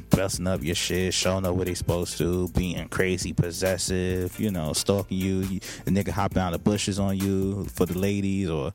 busting 0.10 0.48
up 0.48 0.64
your 0.64 0.74
shit, 0.74 1.14
showing 1.14 1.46
up 1.46 1.56
what 1.56 1.68
they 1.68 1.76
supposed 1.76 2.18
to, 2.18 2.48
being 2.50 2.88
crazy 2.90 3.32
possessive, 3.32 4.40
you 4.40 4.50
know, 4.50 4.74
stalking 4.74 5.18
you, 5.18 5.42
the 5.86 5.92
nigga 5.92 6.10
hopping 6.10 6.40
out 6.40 6.54
the 6.54 6.60
bushes 6.60 6.98
on 6.98 7.18
you 7.18 7.66
for 7.66 7.86
the 7.86 7.98
ladies, 7.98 8.50
or 8.50 8.74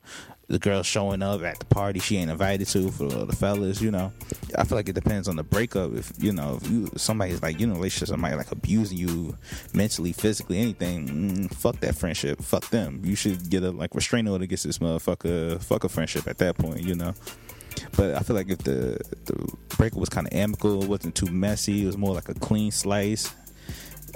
the 0.48 0.58
girl 0.58 0.82
showing 0.82 1.22
up 1.22 1.42
at 1.42 1.58
the 1.58 1.66
party 1.66 2.00
she 2.00 2.16
ain't 2.16 2.30
invited 2.30 2.66
to 2.68 2.90
for 2.90 3.06
the 3.06 3.36
fellas, 3.36 3.82
you 3.82 3.90
know. 3.90 4.12
I 4.56 4.64
feel 4.64 4.76
like 4.76 4.88
it 4.88 4.94
depends 4.94 5.28
on 5.28 5.36
the 5.36 5.42
breakup. 5.42 5.92
If 5.92 6.12
you 6.18 6.32
know, 6.32 6.58
if 6.60 6.70
you 6.70 6.90
somebody's 6.96 7.42
like 7.42 7.60
you 7.60 7.66
know, 7.66 7.74
relationship, 7.74 8.08
somebody 8.08 8.34
like 8.34 8.50
abusing 8.50 8.96
you 8.96 9.36
mentally, 9.74 10.12
physically, 10.12 10.58
anything, 10.58 11.08
mm, 11.08 11.54
fuck 11.54 11.78
that 11.80 11.94
friendship. 11.94 12.40
Fuck 12.40 12.70
them. 12.70 13.02
You 13.04 13.14
should 13.14 13.50
get 13.50 13.62
a 13.62 13.70
like 13.70 13.94
restraining 13.94 14.32
order 14.32 14.44
against 14.44 14.64
this 14.64 14.78
motherfucker. 14.78 15.62
Fuck 15.62 15.84
a 15.84 15.88
friendship 15.88 16.26
at 16.26 16.38
that 16.38 16.56
point, 16.56 16.80
you 16.80 16.94
know. 16.94 17.12
But 17.96 18.14
I 18.14 18.20
feel 18.20 18.34
like 18.34 18.48
if 18.48 18.58
the 18.58 18.98
the 19.26 19.52
breakup 19.76 19.98
was 19.98 20.08
kind 20.08 20.26
of 20.26 20.32
amicable, 20.32 20.82
it 20.82 20.88
wasn't 20.88 21.14
too 21.14 21.30
messy, 21.30 21.82
it 21.82 21.86
was 21.86 21.98
more 21.98 22.14
like 22.14 22.30
a 22.30 22.34
clean 22.34 22.70
slice, 22.70 23.34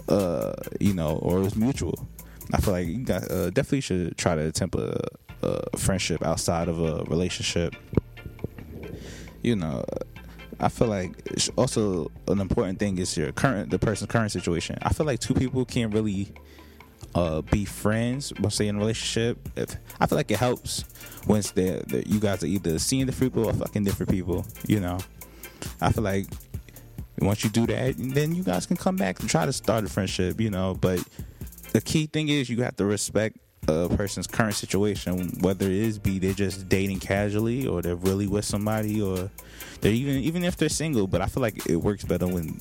uh, 0.09 0.55
you 0.81 0.95
know, 0.95 1.19
or 1.19 1.39
it 1.39 1.43
was 1.43 1.57
mutual. 1.57 2.09
I 2.55 2.61
feel 2.61 2.73
like 2.73 2.87
you 2.87 3.05
got 3.05 3.31
uh, 3.31 3.51
definitely 3.51 3.83
should 3.83 4.17
try 4.17 4.35
to 4.35 4.47
attempt 4.47 4.75
a, 4.77 5.09
a 5.43 5.77
friendship 5.77 6.25
outside 6.25 6.69
of 6.69 6.79
a 6.79 7.05
relationship. 7.05 7.75
You 9.43 9.57
know, 9.57 9.85
I 10.61 10.69
feel 10.69 10.89
like 10.89 11.11
it's 11.27 11.49
also 11.57 12.11
an 12.29 12.41
important 12.41 12.79
thing 12.79 12.99
is 12.99 13.17
your 13.17 13.33
current 13.33 13.71
the 13.71 13.79
person's 13.79 14.11
current 14.11 14.31
situation. 14.33 14.79
I 14.83 14.93
feel 14.93 15.07
like 15.07 15.19
two 15.19 15.35
people 15.35 15.65
can't 15.65 15.93
really 15.93 16.33
uh, 17.15 17.43
be 17.43 17.65
friends 17.65 18.33
once 18.41 18.59
they 18.59 18.69
in 18.69 18.77
a 18.77 18.79
relationship. 18.79 19.39
If 19.57 19.77
I 20.01 20.07
feel 20.07 20.17
like 20.17 20.31
it 20.31 20.39
helps 20.39 20.85
once 21.27 21.51
they 21.51 21.83
you 22.07 22.21
guys 22.21 22.43
are 22.43 22.47
either 22.47 22.79
seeing 22.79 23.07
different 23.07 23.33
people 23.33 23.49
or 23.49 23.53
fucking 23.53 23.85
different 23.85 24.11
people. 24.11 24.47
You 24.67 24.81
know, 24.81 24.99
I 25.81 25.91
feel 25.93 26.05
like 26.05 26.27
once 27.19 27.45
you 27.45 27.51
do 27.51 27.67
that, 27.67 27.95
then 27.99 28.35
you 28.35 28.43
guys 28.43 28.67
can 28.67 28.77
come 28.77 28.97
back 28.97 29.21
and 29.21 29.29
try 29.29 29.47
to 29.47 29.53
start 29.53 29.85
a 29.85 29.89
friendship. 29.89 30.41
You 30.41 30.51
know, 30.51 30.75
but 30.81 31.03
the 31.73 31.81
key 31.81 32.07
thing 32.07 32.29
is 32.29 32.49
you 32.49 32.63
have 32.63 32.77
to 32.77 32.85
respect 32.85 33.37
a 33.73 33.89
person's 33.97 34.27
current 34.27 34.55
situation, 34.55 35.31
whether 35.41 35.67
it 35.67 35.73
is 35.73 35.99
be 35.99 36.19
they're 36.19 36.33
just 36.33 36.69
dating 36.69 37.01
casually 37.01 37.67
or 37.67 37.83
they're 37.83 37.97
really 37.97 38.27
with 38.27 38.45
somebody 38.45 39.01
or 39.01 39.31
they're 39.81 39.93
even 39.93 40.17
even 40.17 40.45
if 40.45 40.57
they're 40.57 40.69
single. 40.69 41.07
But 41.07 41.21
I 41.21 41.27
feel 41.27 41.43
like 41.43 41.67
it 41.67 41.77
works 41.77 42.05
better 42.05 42.27
when 42.27 42.61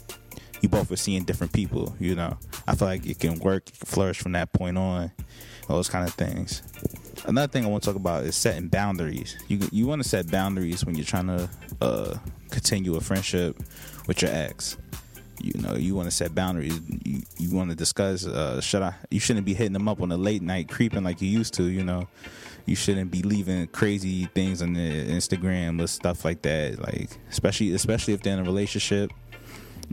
you 0.62 0.70
both 0.70 0.92
are 0.92 0.98
seeing 0.98 1.24
different 1.24 1.54
people. 1.54 1.96
You 2.00 2.16
know, 2.16 2.38
I 2.68 2.76
feel 2.76 2.88
like 2.88 3.06
it 3.06 3.20
can 3.20 3.40
work, 3.40 3.70
it 3.70 3.80
can 3.80 3.88
flourish 3.88 4.20
from 4.20 4.34
that 4.34 4.54
point 4.54 4.78
on. 4.78 5.12
Those 5.68 5.88
kind 5.88 6.06
of 6.06 6.14
things. 6.16 6.64
Another 7.26 7.50
thing 7.50 7.64
I 7.64 7.70
want 7.70 7.84
to 7.84 7.90
talk 7.90 7.96
about 7.96 8.26
is 8.26 8.36
setting 8.36 8.68
boundaries. 8.68 9.38
You 9.48 9.60
you 9.72 9.88
want 9.88 10.04
to 10.04 10.10
set 10.10 10.30
boundaries 10.30 10.86
when 10.86 10.96
you're 10.96 11.06
trying 11.06 11.28
to 11.28 11.50
uh, 11.82 12.18
continue 12.50 12.96
a 12.96 13.02
friendship 13.02 13.58
with 14.08 14.22
your 14.22 14.32
ex. 14.32 14.78
You 15.44 15.62
know, 15.62 15.76
you 15.76 15.96
want 15.96 16.08
to 16.08 16.12
set 16.16 16.36
boundaries. 16.36 16.80
You, 17.04 17.22
you 17.38 17.56
want 17.56 17.70
to 17.70 17.76
discuss. 17.76 18.26
Uh, 18.26 18.62
should 18.62 18.82
I? 18.82 18.96
You 19.10 19.20
shouldn't 19.20 19.46
be 19.46 19.54
hitting 19.54 19.74
them 19.74 19.88
up 19.88 20.02
on 20.02 20.12
a 20.12 20.18
late 20.18 20.42
night 20.42 20.70
creeping 20.70 21.04
like 21.04 21.22
you 21.22 21.30
used 21.30 21.54
to. 21.56 21.64
You 21.64 21.84
know, 21.84 22.08
you 22.66 22.76
shouldn't 22.76 23.12
be 23.12 23.22
leaving 23.22 23.68
crazy 23.68 24.26
things 24.36 24.62
on 24.62 24.74
the 24.74 25.06
Instagram 25.08 25.82
or 25.82 25.88
stuff 25.88 26.26
like 26.26 26.42
that. 26.44 26.80
Like 26.80 27.10
especially 27.30 27.74
especially 27.74 28.14
if 28.14 28.22
they're 28.22 28.34
in 28.34 28.40
a 28.40 28.44
relationship 28.44 29.12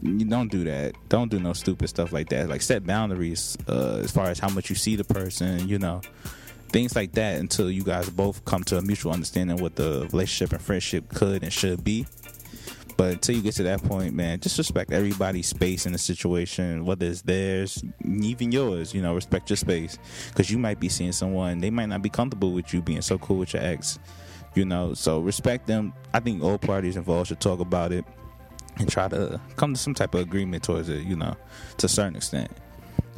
you 0.02 0.24
don't 0.24 0.50
do 0.50 0.64
that. 0.64 0.94
Don't 1.08 1.30
do 1.30 1.40
no 1.40 1.52
stupid 1.52 1.88
stuff 1.88 2.12
like 2.12 2.28
that. 2.30 2.48
Like 2.48 2.62
set 2.62 2.86
boundaries 2.86 3.56
uh, 3.68 4.00
as 4.02 4.10
far 4.10 4.26
as 4.26 4.38
how 4.38 4.48
much 4.48 4.70
you 4.70 4.76
see 4.76 4.96
the 4.96 5.04
person, 5.04 5.68
you 5.68 5.78
know, 5.78 6.00
things 6.70 6.94
like 6.94 7.12
that 7.12 7.38
until 7.38 7.70
you 7.70 7.82
guys 7.82 8.08
both 8.10 8.44
come 8.44 8.62
to 8.64 8.78
a 8.78 8.82
mutual 8.82 9.12
understanding 9.12 9.56
what 9.58 9.76
the 9.76 10.08
relationship 10.12 10.52
and 10.52 10.62
friendship 10.62 11.12
could 11.12 11.42
and 11.42 11.52
should 11.52 11.82
be. 11.82 12.06
But 12.98 13.12
until 13.12 13.36
you 13.36 13.42
get 13.42 13.54
to 13.54 13.62
that 13.62 13.80
point, 13.84 14.12
man, 14.12 14.40
just 14.40 14.58
respect 14.58 14.92
everybody's 14.92 15.46
space 15.46 15.86
in 15.86 15.92
the 15.92 15.98
situation, 15.98 16.84
whether 16.84 17.06
it's 17.06 17.22
theirs, 17.22 17.84
even 18.04 18.50
yours. 18.50 18.92
You 18.92 19.02
know, 19.02 19.14
respect 19.14 19.48
your 19.48 19.56
space 19.56 19.96
because 20.30 20.50
you 20.50 20.58
might 20.58 20.80
be 20.80 20.88
seeing 20.88 21.12
someone 21.12 21.60
they 21.60 21.70
might 21.70 21.86
not 21.86 22.02
be 22.02 22.08
comfortable 22.08 22.50
with 22.50 22.74
you 22.74 22.82
being 22.82 23.00
so 23.00 23.16
cool 23.16 23.36
with 23.36 23.54
your 23.54 23.62
ex. 23.62 24.00
You 24.56 24.64
know, 24.64 24.94
so 24.94 25.20
respect 25.20 25.68
them. 25.68 25.92
I 26.12 26.18
think 26.18 26.42
all 26.42 26.58
parties 26.58 26.96
involved 26.96 27.28
should 27.28 27.40
talk 27.40 27.60
about 27.60 27.92
it 27.92 28.04
and 28.78 28.90
try 28.90 29.06
to 29.06 29.40
come 29.54 29.74
to 29.74 29.80
some 29.80 29.94
type 29.94 30.14
of 30.14 30.20
agreement 30.22 30.64
towards 30.64 30.88
it, 30.88 31.04
you 31.04 31.14
know, 31.14 31.36
to 31.76 31.86
a 31.86 31.88
certain 31.88 32.16
extent. 32.16 32.50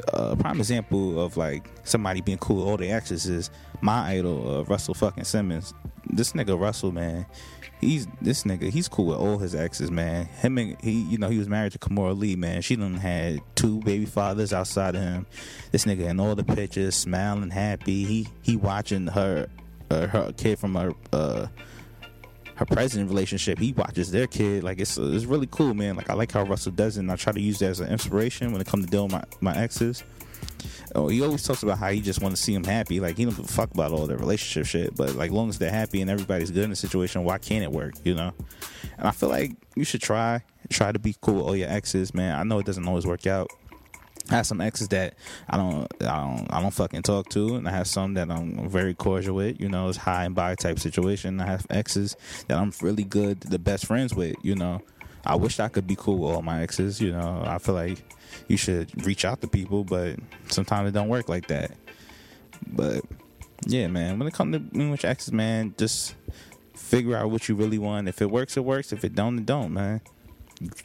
A 0.09 0.35
prime 0.35 0.59
example 0.59 1.19
of 1.19 1.37
like 1.37 1.71
somebody 1.85 2.21
being 2.21 2.37
cool 2.37 2.57
with 2.57 2.67
all 2.67 2.77
their 2.77 2.95
exes 2.95 3.25
is 3.27 3.49
my 3.81 4.11
idol, 4.11 4.59
uh, 4.59 4.63
Russell 4.65 4.93
fucking 4.93 5.23
Simmons. 5.23 5.73
This 6.05 6.33
nigga 6.33 6.59
Russell, 6.59 6.91
man, 6.91 7.25
he's 7.81 8.07
this 8.21 8.43
nigga. 8.43 8.69
He's 8.69 8.87
cool 8.87 9.07
with 9.07 9.17
all 9.17 9.37
his 9.39 9.53
exes, 9.53 9.91
man. 9.91 10.25
Him 10.25 10.57
and 10.57 10.79
he, 10.81 11.01
you 11.01 11.17
know, 11.17 11.29
he 11.29 11.37
was 11.37 11.49
married 11.49 11.73
to 11.73 11.79
Kimora 11.79 12.17
Lee, 12.17 12.35
man. 12.35 12.61
She 12.61 12.75
done 12.75 12.95
had 12.95 13.41
two 13.55 13.79
baby 13.81 14.05
fathers 14.05 14.53
outside 14.53 14.95
of 14.95 15.01
him. 15.01 15.25
This 15.71 15.85
nigga 15.85 16.07
in 16.09 16.19
all 16.19 16.35
the 16.35 16.43
pictures, 16.43 16.95
smiling, 16.95 17.49
happy. 17.49 18.05
He 18.05 18.27
he 18.41 18.55
watching 18.55 19.07
her, 19.07 19.47
uh, 19.89 20.07
her 20.07 20.31
kid 20.33 20.59
from 20.59 20.75
her. 20.75 20.91
Uh, 21.11 21.47
her 22.55 22.65
present 22.65 23.09
relationship, 23.09 23.57
he 23.57 23.73
watches 23.73 24.11
their 24.11 24.27
kid. 24.27 24.63
Like 24.63 24.79
it's 24.79 24.95
it's 24.95 25.25
really 25.25 25.47
cool, 25.47 25.73
man. 25.73 25.95
Like 25.95 26.11
I 26.11 26.13
like 26.13 26.31
how 26.31 26.43
Russell 26.43 26.71
does 26.71 26.95
it, 26.95 26.99
and 26.99 27.11
I 27.11 27.15
try 27.15 27.33
to 27.33 27.41
use 27.41 27.57
that 27.57 27.71
as 27.71 27.79
an 27.79 27.89
inspiration 27.89 28.51
when 28.51 28.61
it 28.61 28.67
comes 28.67 28.85
to 28.85 28.91
dealing 28.91 29.11
with 29.11 29.41
my, 29.41 29.53
my 29.53 29.59
exes 29.59 30.03
oh, 30.95 31.07
he 31.07 31.21
always 31.21 31.43
talks 31.43 31.63
about 31.63 31.77
how 31.77 31.89
he 31.89 32.01
just 32.01 32.21
want 32.21 32.35
to 32.35 32.41
see 32.41 32.53
them 32.53 32.63
happy. 32.63 32.99
Like 32.99 33.17
he 33.17 33.25
don't 33.25 33.35
give 33.35 33.45
a 33.45 33.47
fuck 33.47 33.71
about 33.73 33.91
all 33.91 34.07
the 34.07 34.17
relationship 34.17 34.65
shit. 34.65 34.95
But 34.95 35.15
like, 35.15 35.31
long 35.31 35.49
as 35.49 35.57
they're 35.57 35.71
happy 35.71 36.01
and 36.01 36.09
everybody's 36.09 36.51
good 36.51 36.63
in 36.63 36.69
the 36.69 36.75
situation, 36.75 37.23
why 37.23 37.37
can't 37.37 37.63
it 37.63 37.71
work? 37.71 37.93
You 38.03 38.15
know? 38.15 38.33
And 38.97 39.07
I 39.07 39.11
feel 39.11 39.29
like 39.29 39.53
you 39.75 39.83
should 39.83 40.01
try, 40.01 40.41
try 40.69 40.91
to 40.91 40.99
be 40.99 41.15
cool 41.21 41.35
with 41.35 41.45
all 41.45 41.55
your 41.55 41.69
exes, 41.69 42.13
man. 42.13 42.39
I 42.39 42.43
know 42.43 42.59
it 42.59 42.65
doesn't 42.65 42.87
always 42.87 43.05
work 43.05 43.27
out. 43.27 43.49
I 44.29 44.35
have 44.35 44.47
some 44.47 44.61
exes 44.61 44.87
that 44.89 45.15
I 45.49 45.57
don't, 45.57 45.87
I 46.01 46.19
don't, 46.21 46.47
I 46.51 46.61
don't 46.61 46.71
fucking 46.71 47.01
talk 47.01 47.29
to, 47.29 47.55
and 47.55 47.67
I 47.67 47.71
have 47.71 47.87
some 47.87 48.13
that 48.13 48.31
I'm 48.31 48.69
very 48.69 48.93
cordial 48.93 49.35
with. 49.35 49.59
You 49.59 49.67
know, 49.67 49.89
it's 49.89 49.97
high 49.97 50.25
and 50.25 50.35
by 50.35 50.55
type 50.55 50.79
situation. 50.79 51.41
I 51.41 51.47
have 51.47 51.65
exes 51.69 52.15
that 52.47 52.57
I'm 52.57 52.71
really 52.81 53.03
good, 53.03 53.41
the 53.41 53.59
best 53.59 53.87
friends 53.87 54.13
with. 54.13 54.35
You 54.41 54.55
know, 54.55 54.81
I 55.25 55.35
wish 55.35 55.59
I 55.59 55.67
could 55.67 55.87
be 55.87 55.95
cool 55.95 56.17
with 56.17 56.35
all 56.35 56.41
my 56.41 56.61
exes. 56.61 56.99
You 57.01 57.11
know, 57.11 57.43
I 57.45 57.57
feel 57.57 57.75
like 57.75 58.03
you 58.47 58.57
should 58.57 59.05
reach 59.05 59.25
out 59.25 59.41
to 59.41 59.47
people, 59.47 59.83
but 59.83 60.17
sometimes 60.47 60.89
it 60.89 60.91
don't 60.93 61.09
work 61.09 61.29
like 61.29 61.47
that. 61.47 61.71
But 62.67 63.03
yeah, 63.65 63.87
man, 63.87 64.17
when 64.17 64.27
it 64.27 64.33
comes 64.33 64.55
to 64.55 64.59
being 64.59 64.91
with 64.91 65.03
your 65.03 65.11
exes, 65.11 65.31
man, 65.31 65.75
just 65.77 66.15
figure 66.75 67.15
out 67.15 67.29
what 67.29 67.47
you 67.47 67.55
really 67.55 67.77
want. 67.77 68.07
If 68.07 68.21
it 68.21 68.31
works, 68.31 68.57
it 68.57 68.65
works. 68.65 68.91
If 68.91 69.03
it 69.05 69.15
don't, 69.15 69.37
it 69.37 69.45
don't, 69.45 69.73
man. 69.73 70.01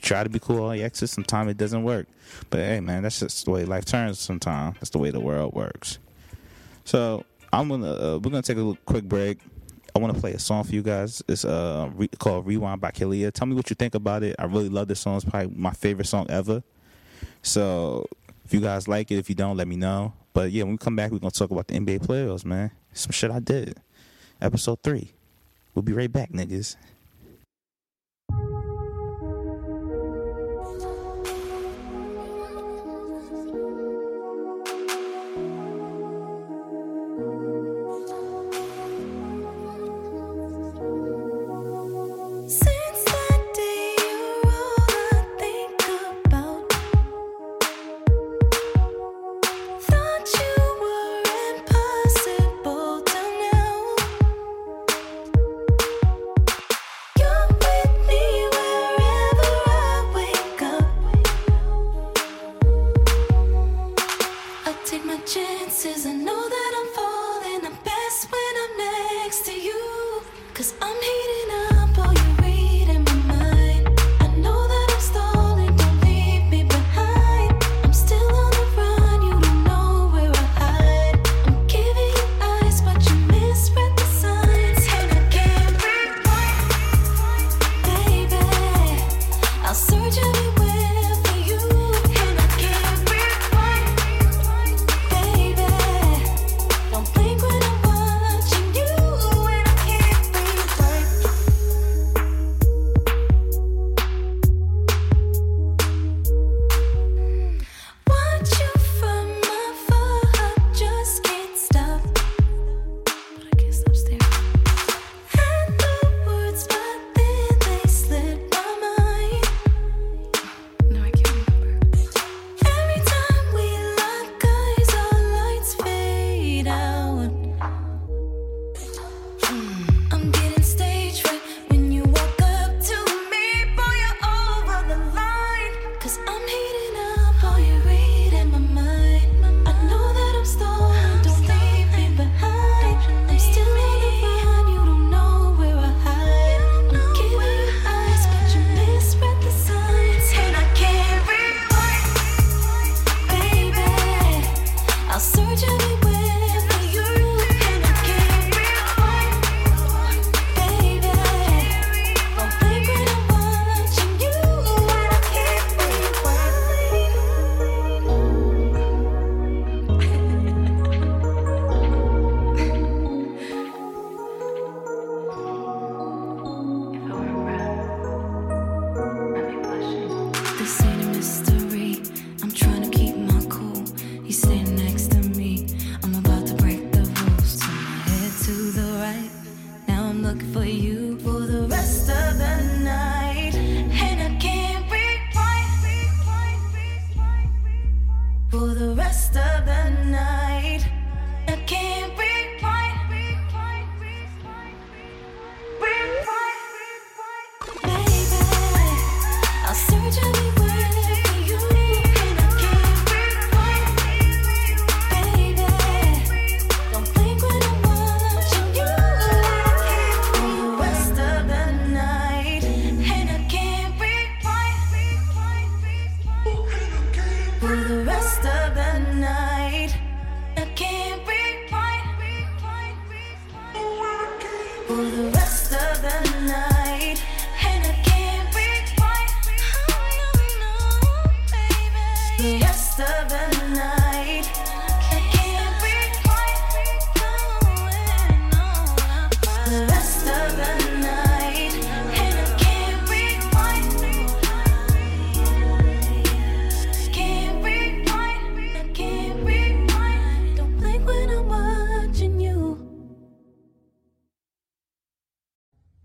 Try 0.01 0.23
to 0.25 0.31
be 0.31 0.39
cool 0.39 0.57
with 0.57 0.65
all 0.65 0.77
your 0.77 0.87
exes. 0.87 1.11
Sometimes 1.11 1.51
it 1.51 1.57
doesn't 1.57 1.83
work, 1.83 2.07
but 2.49 2.61
hey, 2.61 2.81
man, 2.81 3.03
that's 3.03 3.21
just 3.21 3.45
the 3.45 3.51
way 3.51 3.65
life 3.65 3.85
turns. 3.85 4.19
Sometimes 4.19 4.77
that's 4.79 4.91
the 4.91 4.99
way 4.99 5.11
the 5.11 5.21
world 5.21 5.53
works. 5.53 5.99
So 6.85 7.25
I'm 7.53 7.69
gonna 7.69 7.93
uh, 7.93 8.19
we're 8.19 8.31
gonna 8.31 8.43
take 8.43 8.57
a 8.57 8.75
quick 8.87 9.05
break. 9.05 9.39
I 9.97 9.99
want 9.99 10.15
to 10.15 10.21
play 10.21 10.33
a 10.33 10.39
song 10.39 10.63
for 10.65 10.75
you 10.75 10.83
guys. 10.83 11.23
It's 11.27 11.47
uh, 11.47 11.89
re- 11.95 12.09
called 12.19 12.47
Rewind 12.47 12.83
by 12.83 12.91
Kalia. 12.91 13.33
Tell 13.33 13.47
me 13.47 13.55
what 13.55 13.71
you 13.71 13.77
think 13.77 13.95
about 13.95 14.23
it. 14.23 14.37
I 14.39 14.45
really 14.45 14.69
love 14.69 14.89
this 14.89 15.01
song. 15.01 15.17
It's 15.17 15.25
probably 15.25 15.57
my 15.57 15.73
favorite 15.73 16.05
song 16.07 16.27
ever. 16.29 16.63
So 17.41 18.07
if 18.45 18.53
you 18.53 18.61
guys 18.61 18.89
like 18.89 19.11
it, 19.11 19.17
if 19.17 19.31
you 19.31 19.35
don't, 19.35 19.57
let 19.57 19.67
me 19.67 19.77
know. 19.77 20.13
But 20.35 20.51
yeah, 20.51 20.65
when 20.65 20.73
we 20.73 20.79
come 20.79 20.97
back, 20.97 21.13
we're 21.13 21.19
going 21.19 21.31
to 21.31 21.39
talk 21.39 21.51
about 21.51 21.69
the 21.69 21.79
NBA 21.79 22.01
playoffs, 22.01 22.45
man. 22.45 22.73
Some 22.93 23.13
shit 23.13 23.31
I 23.31 23.39
did. 23.39 23.81
Episode 24.43 24.83
3. 24.83 25.11
We'll 25.75 25.83
be 25.83 25.95
right 25.95 26.13
back, 26.13 26.31
niggas. 26.31 26.77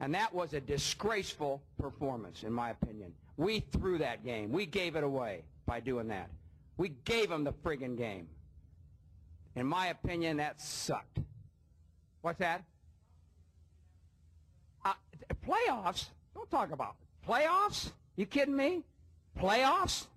And 0.02 0.16
that 0.16 0.34
was 0.34 0.54
a 0.54 0.60
disgraceful 0.60 1.62
performance, 1.80 2.42
in 2.42 2.52
my 2.52 2.72
opinion. 2.72 3.14
We 3.38 3.60
threw 3.60 4.00
that 4.00 4.26
game. 4.26 4.52
We 4.52 4.66
gave 4.66 4.96
it 4.96 5.04
away 5.04 5.44
by 5.68 5.80
doing 5.80 6.08
that. 6.08 6.30
We 6.78 6.90
gave 7.06 7.30
them 7.30 7.44
the 7.44 7.54
friggin' 7.54 7.96
game. 7.96 8.28
In 9.56 9.68
my 9.68 9.88
opinion, 9.88 10.38
that 10.38 10.60
sucked. 10.60 11.20
What's 12.22 12.40
that? 12.40 12.64
Uh, 14.84 14.94
playoffs? 15.46 16.08
Don't 16.34 16.50
talk 16.50 16.72
about 16.72 16.96
it. 17.00 17.30
playoffs. 17.30 17.92
You 18.16 18.26
kidding 18.26 18.56
me? 18.56 18.84
Playoffs? 19.40 20.08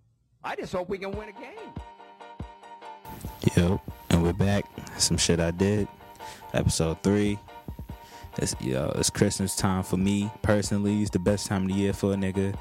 I 0.42 0.56
just 0.56 0.72
hope 0.72 0.88
we 0.88 0.96
can 0.96 1.12
win 1.12 1.28
a 1.28 1.32
game. 1.32 1.72
Yep, 3.56 3.80
and 4.10 4.22
we're 4.22 4.32
back. 4.32 4.64
Some 4.96 5.18
shit 5.18 5.40
I 5.40 5.50
did. 5.50 5.88
Episode 6.54 7.02
three. 7.02 7.38
It's 8.38 8.56
yo, 8.60 8.92
it's 8.96 9.10
Christmas 9.10 9.54
time 9.54 9.82
for 9.82 9.96
me 9.96 10.30
personally. 10.42 11.02
It's 11.02 11.10
the 11.10 11.18
best 11.18 11.46
time 11.46 11.62
of 11.62 11.68
the 11.68 11.74
year 11.74 11.92
for 11.92 12.12
a 12.12 12.16
nigga. 12.16 12.56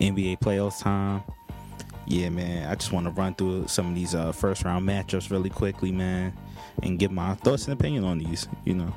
NBA 0.00 0.38
playoffs 0.38 0.80
time. 0.80 1.22
Yeah, 2.06 2.28
man. 2.30 2.68
I 2.68 2.74
just 2.74 2.92
want 2.92 3.06
to 3.06 3.10
run 3.10 3.34
through 3.34 3.68
some 3.68 3.88
of 3.88 3.94
these 3.94 4.14
uh, 4.14 4.32
first 4.32 4.64
round 4.64 4.88
matchups 4.88 5.30
really 5.30 5.50
quickly, 5.50 5.92
man, 5.92 6.32
and 6.82 6.98
give 6.98 7.10
my 7.10 7.34
thoughts 7.34 7.64
and 7.66 7.78
opinion 7.78 8.04
on 8.04 8.18
these. 8.18 8.48
You 8.64 8.74
know, 8.74 8.94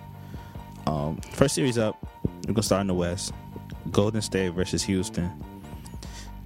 um, 0.87 1.17
first 1.33 1.55
series 1.55 1.77
up. 1.77 1.97
We're 2.47 2.53
gonna 2.53 2.63
start 2.63 2.81
in 2.81 2.87
the 2.87 2.93
West. 2.93 3.33
Golden 3.89 4.21
State 4.21 4.49
versus 4.49 4.83
Houston. 4.83 5.31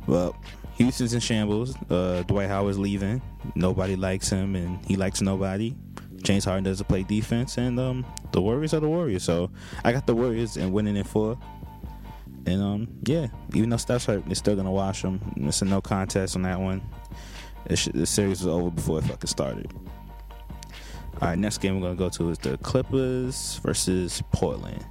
Well, 0.07 0.35
Houston's 0.77 1.13
in 1.13 1.19
shambles. 1.19 1.75
Uh, 1.89 2.23
Dwight 2.27 2.47
Howard's 2.47 2.79
leaving. 2.79 3.21
Nobody 3.55 3.95
likes 3.95 4.29
him, 4.29 4.55
and 4.55 4.83
he 4.85 4.95
likes 4.95 5.21
nobody. 5.21 5.75
James 6.25 6.43
Harden 6.43 6.63
doesn't 6.63 6.87
play 6.87 7.03
defense, 7.03 7.57
and 7.57 7.79
um, 7.79 8.05
the 8.31 8.41
Warriors 8.41 8.73
are 8.73 8.79
the 8.79 8.89
Warriors. 8.89 9.23
So 9.23 9.51
I 9.83 9.91
got 9.91 10.07
the 10.07 10.15
Warriors 10.15 10.57
and 10.57 10.73
winning 10.73 10.97
in 10.97 11.03
four. 11.03 11.37
And 12.47 12.61
um, 12.61 12.87
yeah, 13.03 13.27
even 13.53 13.69
though 13.69 13.77
Steph's 13.77 14.05
hurt, 14.05 14.25
they're 14.25 14.35
still 14.35 14.55
gonna 14.55 14.71
wash 14.71 15.03
them. 15.03 15.19
It's 15.37 15.61
a 15.61 15.65
no 15.65 15.81
contest 15.81 16.35
on 16.35 16.41
that 16.43 16.59
one. 16.59 16.81
The 17.67 18.05
series 18.05 18.43
was 18.43 18.47
over 18.47 18.69
before 18.69 18.99
it 18.99 19.05
fucking 19.05 19.27
started. 19.27 19.71
All 21.21 21.29
right, 21.29 21.37
next 21.37 21.59
game 21.59 21.75
we're 21.75 21.87
gonna 21.87 21.95
go 21.95 22.09
to 22.09 22.29
is 22.29 22.37
the 22.39 22.57
Clippers 22.57 23.59
versus 23.63 24.21
Portland. 24.31 24.85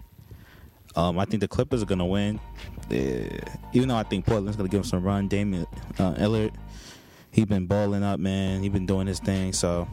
Um, 0.96 1.18
I 1.18 1.24
think 1.24 1.40
the 1.40 1.48
Clippers 1.48 1.82
are 1.82 1.86
gonna 1.86 2.06
win. 2.06 2.40
Yeah, 2.88 3.40
even 3.72 3.88
though 3.88 3.96
I 3.96 4.04
think 4.04 4.26
Portland's 4.26 4.56
gonna 4.56 4.68
give 4.68 4.82
them 4.82 4.88
some 4.88 5.02
run. 5.02 5.28
Damian 5.28 5.66
uh, 5.98 6.14
Lillard, 6.14 6.54
he 7.30 7.44
been 7.44 7.66
balling 7.66 8.02
up, 8.02 8.18
man. 8.18 8.62
He 8.62 8.68
been 8.68 8.86
doing 8.86 9.06
his 9.06 9.20
thing, 9.20 9.52
so 9.52 9.88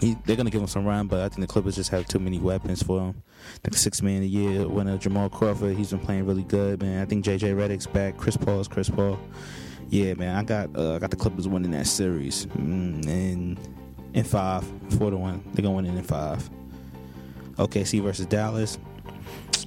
he, 0.00 0.16
they're 0.24 0.36
gonna 0.36 0.50
give 0.50 0.60
him 0.60 0.66
some 0.68 0.84
run. 0.86 1.06
But 1.06 1.20
I 1.20 1.28
think 1.28 1.40
the 1.40 1.46
Clippers 1.46 1.76
just 1.76 1.90
have 1.90 2.06
too 2.06 2.18
many 2.18 2.38
weapons 2.38 2.82
for 2.82 3.00
him. 3.00 3.22
The 3.62 3.76
six 3.76 4.02
man 4.02 4.22
a 4.22 4.26
year 4.26 4.66
winner 4.68 4.98
Jamal 4.98 5.28
Crawford, 5.28 5.76
he's 5.76 5.90
been 5.90 6.00
playing 6.00 6.26
really 6.26 6.44
good, 6.44 6.82
man. 6.82 7.02
I 7.02 7.06
think 7.06 7.24
JJ 7.24 7.54
Redick's 7.56 7.86
back. 7.86 8.16
Chris 8.16 8.36
Paul's 8.36 8.68
Chris 8.68 8.88
Paul. 8.88 9.18
Yeah, 9.88 10.14
man. 10.14 10.36
I 10.36 10.42
got 10.42 10.76
uh, 10.76 10.96
I 10.96 10.98
got 10.98 11.10
the 11.10 11.16
Clippers 11.16 11.48
winning 11.48 11.70
that 11.72 11.86
series, 11.86 12.46
mm, 12.46 13.06
and 13.06 13.58
in 14.14 14.24
five, 14.24 14.64
four 14.98 15.10
to 15.10 15.16
one. 15.16 15.42
They're 15.52 15.62
gonna 15.62 15.76
win 15.76 15.86
it 15.86 15.96
in 15.96 16.04
five. 16.04 16.48
OKC 17.56 18.02
versus 18.02 18.26
Dallas. 18.26 18.78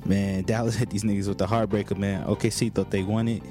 Man, 0.06 0.44
Dallas 0.46 0.76
hit 0.76 0.90
these 0.90 1.04
niggas 1.04 1.28
with 1.28 1.38
the 1.38 1.48
heartbreaker, 1.48 1.98
man. 1.98 2.26
OKC 2.26 2.74
thought 2.74 2.92
they 2.92 3.04
won 3.04 3.28
it. 3.28 3.44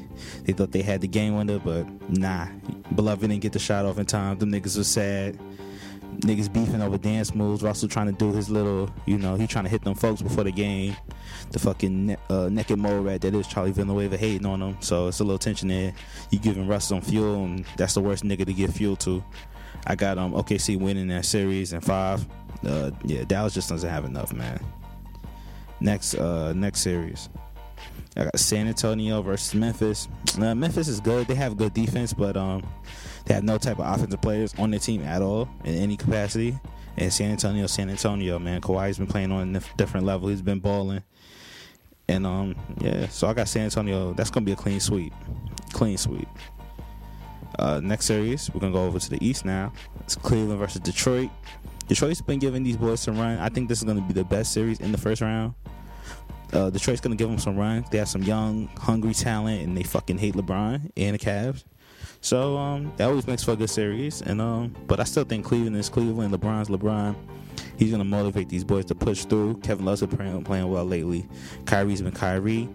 They 0.44 0.52
thought 0.52 0.72
they 0.72 0.82
had 0.82 1.00
the 1.00 1.08
game 1.08 1.36
winner, 1.36 1.58
but 1.58 1.86
nah. 2.10 2.46
Beloved 2.94 3.28
didn't 3.28 3.42
get 3.42 3.52
the 3.52 3.58
shot 3.58 3.84
off 3.84 3.98
in 3.98 4.06
time. 4.06 4.38
Them 4.38 4.50
niggas 4.50 4.76
was 4.76 4.88
sad. 4.88 5.38
Niggas 6.20 6.52
beefing 6.52 6.82
over 6.82 6.98
dance 6.98 7.34
moves. 7.34 7.62
Russell 7.62 7.88
trying 7.88 8.06
to 8.06 8.12
do 8.12 8.32
his 8.32 8.50
little, 8.50 8.90
you 9.06 9.18
know, 9.18 9.36
he 9.36 9.46
trying 9.46 9.64
to 9.64 9.70
hit 9.70 9.82
them 9.82 9.94
folks 9.94 10.22
before 10.22 10.44
the 10.44 10.52
game. 10.52 10.96
The 11.50 11.58
fucking 11.58 12.06
ne- 12.06 12.16
uh, 12.28 12.48
naked 12.50 12.78
mole 12.78 13.00
rat 13.00 13.20
that 13.22 13.34
is 13.34 13.46
Charlie 13.46 13.72
Villanueva 13.72 14.16
hating 14.16 14.46
on 14.46 14.60
him. 14.60 14.76
So 14.80 15.08
it's 15.08 15.20
a 15.20 15.24
little 15.24 15.38
tension 15.38 15.68
there. 15.68 15.92
You 16.30 16.38
giving 16.38 16.66
Russ 16.68 16.88
some 16.88 17.00
fuel, 17.00 17.44
and 17.44 17.64
that's 17.76 17.94
the 17.94 18.00
worst 18.00 18.24
nigga 18.24 18.46
to 18.46 18.52
give 18.52 18.74
fuel 18.74 18.96
to. 18.96 19.22
I 19.86 19.94
got 19.94 20.18
um 20.18 20.32
OKC 20.32 20.78
winning 20.78 21.08
that 21.08 21.24
series 21.24 21.72
in 21.72 21.80
five. 21.80 22.26
Uh, 22.64 22.90
yeah, 23.04 23.24
Dallas 23.24 23.54
just 23.54 23.68
doesn't 23.70 23.88
have 23.88 24.04
enough, 24.04 24.32
man. 24.32 24.60
Next, 25.80 26.14
uh, 26.14 26.52
next 26.52 26.80
series. 26.80 27.30
I 28.16 28.24
got 28.24 28.38
San 28.38 28.66
Antonio 28.66 29.22
versus 29.22 29.54
Memphis. 29.54 30.08
Uh, 30.38 30.54
Memphis 30.54 30.88
is 30.88 31.00
good. 31.00 31.26
They 31.26 31.34
have 31.36 31.56
good 31.56 31.72
defense, 31.72 32.12
but 32.12 32.36
um, 32.36 32.62
they 33.24 33.34
have 33.34 33.44
no 33.44 33.58
type 33.58 33.78
of 33.78 33.92
offensive 33.92 34.20
players 34.20 34.54
on 34.58 34.70
their 34.70 34.80
team 34.80 35.02
at 35.02 35.22
all 35.22 35.48
in 35.64 35.74
any 35.74 35.96
capacity. 35.96 36.58
And 36.96 37.12
San 37.12 37.30
Antonio, 37.30 37.66
San 37.66 37.88
Antonio, 37.88 38.38
man. 38.38 38.60
Kawhi's 38.60 38.98
been 38.98 39.06
playing 39.06 39.32
on 39.32 39.54
a 39.54 39.60
different 39.76 40.06
level. 40.06 40.28
He's 40.28 40.42
been 40.42 40.60
balling. 40.60 41.02
And 42.08 42.26
um, 42.26 42.56
yeah, 42.80 43.08
so 43.08 43.28
I 43.28 43.34
got 43.34 43.48
San 43.48 43.64
Antonio. 43.64 44.12
That's 44.14 44.30
gonna 44.30 44.44
be 44.44 44.52
a 44.52 44.56
clean 44.56 44.80
sweep. 44.80 45.12
Clean 45.72 45.96
sweep. 45.96 46.28
Uh, 47.58 47.80
next 47.82 48.06
series, 48.06 48.50
we're 48.52 48.60
gonna 48.60 48.72
go 48.72 48.84
over 48.84 48.98
to 48.98 49.10
the 49.10 49.24
East 49.24 49.44
now. 49.44 49.72
It's 50.00 50.16
Cleveland 50.16 50.58
versus 50.58 50.80
Detroit. 50.80 51.30
Detroit's 51.86 52.20
been 52.20 52.38
giving 52.38 52.62
these 52.62 52.76
boys 52.76 53.00
some 53.00 53.18
run. 53.18 53.38
I 53.38 53.48
think 53.48 53.68
this 53.68 53.78
is 53.78 53.84
gonna 53.84 54.00
be 54.00 54.12
the 54.12 54.24
best 54.24 54.52
series 54.52 54.80
in 54.80 54.92
the 54.92 54.98
first 54.98 55.22
round. 55.22 55.54
Uh, 56.52 56.70
Detroit's 56.70 57.00
gonna 57.00 57.16
give 57.16 57.28
them 57.28 57.38
some 57.38 57.56
run. 57.56 57.84
They 57.92 57.98
have 57.98 58.08
some 58.08 58.22
young, 58.22 58.66
hungry 58.76 59.14
talent, 59.14 59.62
and 59.62 59.76
they 59.76 59.84
fucking 59.84 60.18
hate 60.18 60.34
LeBron 60.34 60.90
and 60.96 61.14
the 61.14 61.18
Cavs. 61.18 61.64
So 62.20 62.56
um, 62.56 62.92
that 62.96 63.08
always 63.08 63.26
makes 63.26 63.42
for 63.42 63.52
a 63.52 63.56
good 63.56 63.70
series. 63.70 64.22
And 64.22 64.40
um, 64.40 64.74
but 64.86 65.00
I 65.00 65.04
still 65.04 65.24
think 65.24 65.44
Cleveland 65.44 65.76
is 65.76 65.88
Cleveland. 65.88 66.34
LeBron's 66.34 66.68
LeBron. 66.68 67.14
He's 67.76 67.90
gonna 67.90 68.04
motivate 68.04 68.48
these 68.48 68.64
boys 68.64 68.84
to 68.86 68.94
push 68.94 69.24
through. 69.24 69.56
Kevin 69.60 69.86
Love's 69.86 70.02
been 70.02 70.44
playing, 70.44 70.68
well 70.68 70.84
lately. 70.84 71.26
Kyrie's 71.64 72.02
been 72.02 72.12
Kyrie. 72.12 72.68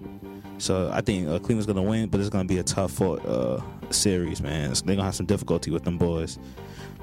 So 0.57 0.89
I 0.93 1.01
think 1.01 1.27
uh, 1.27 1.37
Cleveland's 1.39 1.67
gonna 1.67 1.83
win, 1.83 2.09
but 2.09 2.19
it's 2.19 2.29
gonna 2.29 2.47
be 2.47 2.57
a 2.57 2.63
tough 2.63 2.91
fought 2.91 3.23
uh, 3.25 3.61
series, 3.91 4.41
man. 4.41 4.73
They're 4.85 4.95
gonna 4.95 5.03
have 5.03 5.15
some 5.15 5.25
difficulty 5.27 5.69
with 5.69 5.83
them 5.83 5.97
boys. 5.97 6.39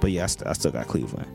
But 0.00 0.10
yeah, 0.10 0.24
I, 0.24 0.26
st- 0.26 0.48
I 0.48 0.52
still 0.54 0.72
got 0.72 0.88
Cleveland. 0.88 1.28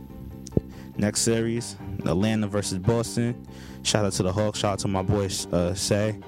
Next 0.98 1.22
series, 1.22 1.78
Atlanta 2.06 2.48
versus 2.48 2.80
Boston. 2.80 3.48
Shout 3.84 4.04
out 4.04 4.13
to 4.13 4.24
the 4.24 4.34
Hawks. 4.34 4.60
Shout 4.60 4.74
out 4.74 4.80
to 4.80 4.88
my 4.88 5.04
boy 5.04 5.30
uh, 5.52 5.74
Shay. 5.74 6.20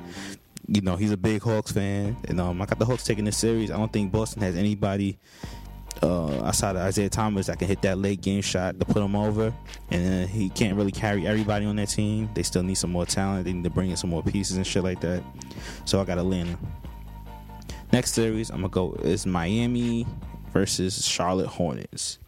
You 0.71 0.81
know 0.81 0.95
he's 0.95 1.11
a 1.11 1.17
big 1.17 1.41
Hawks 1.41 1.71
fan, 1.71 2.15
and 2.27 2.39
um, 2.39 2.61
I 2.61 2.65
got 2.67 2.77
the 2.77 2.85
Hawks 2.85 3.03
taking 3.03 3.25
this 3.25 3.37
series. 3.37 3.71
I 3.71 3.77
don't 3.77 3.91
think 3.91 4.11
Boston 4.11 4.43
has 4.43 4.55
anybody 4.55 5.17
uh, 6.03 6.43
outside 6.45 6.75
of 6.75 6.83
Isaiah 6.83 7.09
Thomas 7.09 7.47
that 7.47 7.57
can 7.57 7.67
hit 7.67 7.81
that 7.81 7.97
late 7.97 8.21
game 8.21 8.41
shot 8.41 8.79
to 8.79 8.85
put 8.85 9.01
him 9.01 9.15
over, 9.15 9.51
and 9.89 10.25
uh, 10.25 10.27
he 10.27 10.49
can't 10.49 10.77
really 10.77 10.91
carry 10.91 11.25
everybody 11.25 11.65
on 11.65 11.75
their 11.75 11.87
team. 11.87 12.29
They 12.35 12.43
still 12.43 12.61
need 12.61 12.75
some 12.75 12.91
more 12.91 13.07
talent. 13.07 13.45
They 13.45 13.53
need 13.53 13.63
to 13.63 13.71
bring 13.71 13.89
in 13.89 13.97
some 13.97 14.11
more 14.11 14.21
pieces 14.21 14.57
and 14.57 14.67
shit 14.67 14.83
like 14.83 15.01
that. 15.01 15.23
So 15.85 15.99
I 15.99 16.05
got 16.05 16.19
Atlanta. 16.19 16.55
Next 17.91 18.13
series, 18.13 18.51
I'm 18.51 18.57
gonna 18.57 18.69
go 18.69 18.93
is 19.01 19.25
Miami 19.25 20.05
versus 20.53 21.03
Charlotte 21.03 21.47
Hornets. 21.47 22.19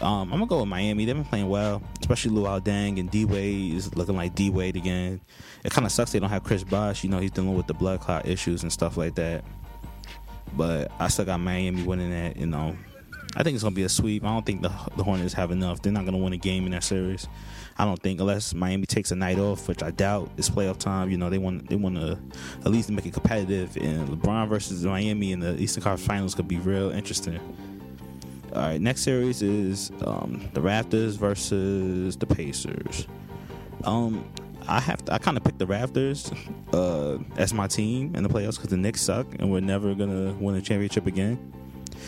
Um, 0.00 0.32
I'm 0.32 0.38
gonna 0.38 0.46
go 0.46 0.60
with 0.60 0.68
Miami. 0.68 1.04
They've 1.04 1.16
been 1.16 1.24
playing 1.24 1.48
well, 1.48 1.82
especially 2.00 2.30
Luol 2.30 2.60
Deng 2.60 2.98
and 2.98 3.10
D 3.10 3.24
Wade 3.24 3.74
is 3.74 3.94
looking 3.96 4.16
like 4.16 4.34
D 4.34 4.48
Wade 4.48 4.76
again. 4.76 5.20
It 5.64 5.72
kind 5.72 5.86
of 5.86 5.92
sucks 5.92 6.12
they 6.12 6.18
don't 6.18 6.30
have 6.30 6.42
Chris 6.42 6.64
Bosh. 6.64 7.04
You 7.04 7.10
know 7.10 7.18
he's 7.18 7.30
dealing 7.30 7.54
with 7.54 7.66
the 7.66 7.74
blood 7.74 8.00
clot 8.00 8.26
issues 8.26 8.62
and 8.62 8.72
stuff 8.72 8.96
like 8.96 9.14
that. 9.14 9.44
But 10.54 10.90
I 10.98 11.08
still 11.08 11.24
got 11.24 11.38
Miami 11.38 11.82
winning 11.82 12.10
that. 12.10 12.36
You 12.36 12.46
know, 12.46 12.76
I 13.36 13.42
think 13.42 13.54
it's 13.54 13.62
gonna 13.62 13.74
be 13.74 13.84
a 13.84 13.88
sweep. 13.88 14.24
I 14.24 14.28
don't 14.28 14.44
think 14.44 14.62
the 14.62 14.72
the 14.96 15.04
Hornets 15.04 15.34
have 15.34 15.50
enough. 15.50 15.80
They're 15.80 15.92
not 15.92 16.04
gonna 16.04 16.18
win 16.18 16.32
a 16.32 16.38
game 16.38 16.64
in 16.64 16.72
that 16.72 16.84
series. 16.84 17.28
I 17.78 17.84
don't 17.84 18.00
think 18.02 18.20
unless 18.20 18.52
Miami 18.52 18.86
takes 18.86 19.12
a 19.12 19.16
night 19.16 19.38
off, 19.38 19.68
which 19.68 19.82
I 19.82 19.90
doubt. 19.90 20.30
It's 20.36 20.50
playoff 20.50 20.78
time. 20.78 21.10
You 21.10 21.16
know 21.16 21.30
they 21.30 21.38
want 21.38 21.68
they 21.68 21.76
want 21.76 21.96
to 21.96 22.18
at 22.64 22.70
least 22.70 22.90
make 22.90 23.06
it 23.06 23.14
competitive. 23.14 23.76
And 23.76 24.08
LeBron 24.08 24.48
versus 24.48 24.84
Miami 24.84 25.32
in 25.32 25.40
the 25.40 25.56
Eastern 25.60 25.82
Conference 25.82 26.06
Finals 26.06 26.34
could 26.34 26.48
be 26.48 26.58
real 26.58 26.90
interesting. 26.90 27.40
All 28.54 28.60
right, 28.60 28.80
next 28.80 29.00
series 29.00 29.40
is 29.40 29.90
um, 30.04 30.46
the 30.52 30.60
Raptors 30.60 31.16
versus 31.16 32.16
the 32.18 32.26
Pacers. 32.26 33.06
Um, 33.84 34.30
I 34.68 34.80
have 34.80 35.04
to, 35.04 35.14
I 35.14 35.18
kind 35.18 35.36
of 35.36 35.44
picked 35.44 35.58
the 35.58 35.66
Raptors 35.66 36.32
uh, 36.72 37.22
as 37.36 37.52
my 37.52 37.66
team 37.66 38.14
in 38.14 38.22
the 38.22 38.28
playoffs 38.28 38.56
because 38.56 38.70
the 38.70 38.76
Knicks 38.76 39.00
suck 39.00 39.26
and 39.38 39.50
we're 39.50 39.60
never 39.60 39.94
gonna 39.94 40.32
win 40.32 40.54
a 40.54 40.62
championship 40.62 41.06
again. 41.06 41.52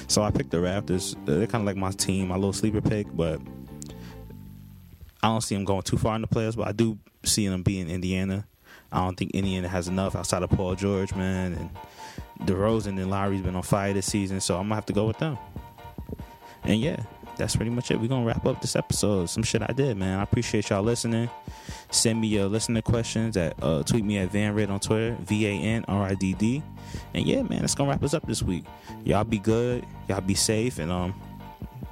So 0.07 0.23
I 0.23 0.31
picked 0.31 0.51
the 0.51 0.59
Raptors. 0.59 1.17
They're 1.25 1.47
kind 1.47 1.63
of 1.63 1.67
like 1.67 1.77
my 1.77 1.91
team, 1.91 2.29
my 2.29 2.35
little 2.35 2.53
sleeper 2.53 2.81
pick, 2.81 3.07
but 3.15 3.41
I 5.23 5.29
don't 5.29 5.41
see 5.41 5.55
them 5.55 5.65
going 5.65 5.83
too 5.83 5.97
far 5.97 6.17
in 6.17 6.23
the 6.23 6.29
playoffs. 6.29 6.57
But 6.57 6.69
I 6.69 6.73
do 6.73 6.99
see 7.25 7.49
them 7.49 7.63
being 7.63 7.89
Indiana. 7.89 8.47
I 8.93 8.99
don't 8.99 9.17
think 9.17 9.33
Indiana 9.33 9.69
has 9.69 9.89
enough 9.89 10.15
outside 10.15 10.43
of 10.43 10.51
Paul 10.51 10.75
George, 10.77 11.15
man, 11.15 11.55
and 11.55 12.47
DeRozan 12.47 13.01
and 13.01 13.11
Lowry's 13.11 13.41
been 13.41 13.57
on 13.57 13.63
fire 13.63 13.93
this 13.93 14.07
season, 14.07 14.41
so 14.41 14.57
I'm 14.57 14.65
gonna 14.65 14.77
have 14.77 14.87
to 14.87 14.93
go 14.93 15.07
with 15.07 15.19
them. 15.19 15.39
And 16.63 16.81
yeah, 16.81 17.03
that's 17.37 17.57
pretty 17.57 17.71
much 17.71 17.91
it. 17.91 18.01
We're 18.01 18.09
gonna 18.09 18.27
wrap 18.27 18.47
up 18.47 18.61
this 18.61 18.77
episode. 18.77 19.31
Some 19.31 19.43
shit 19.43 19.63
I 19.63 19.73
did, 19.73 19.97
man. 19.97 20.19
I 20.19 20.23
appreciate 20.23 20.71
y'all 20.71 20.83
listening. 20.83 21.29
Send 21.91 22.21
me 22.21 22.29
your 22.29 22.47
listener 22.47 22.83
questions 22.83 23.37
at 23.37 23.55
uh, 23.63 23.83
tweet 23.83 24.05
me 24.05 24.19
at 24.19 24.31
VanRidd 24.31 24.71
on 24.71 24.81
Twitter, 24.81 25.17
V 25.21 25.47
A 25.47 25.51
N 25.51 25.85
R 25.89 26.05
I 26.05 26.15
D 26.15 26.35
D. 26.35 26.63
And 27.15 27.27
yeah, 27.27 27.43
man, 27.43 27.61
that's 27.61 27.75
gonna 27.75 27.91
wrap 27.91 28.03
us 28.03 28.15
up 28.15 28.27
this 28.27 28.43
week. 28.43 28.65
Y'all 29.05 29.25
be 29.25 29.39
good, 29.39 29.85
y'all 30.09 30.21
be 30.21 30.35
safe, 30.35 30.79
and 30.79 30.91
um, 30.91 31.15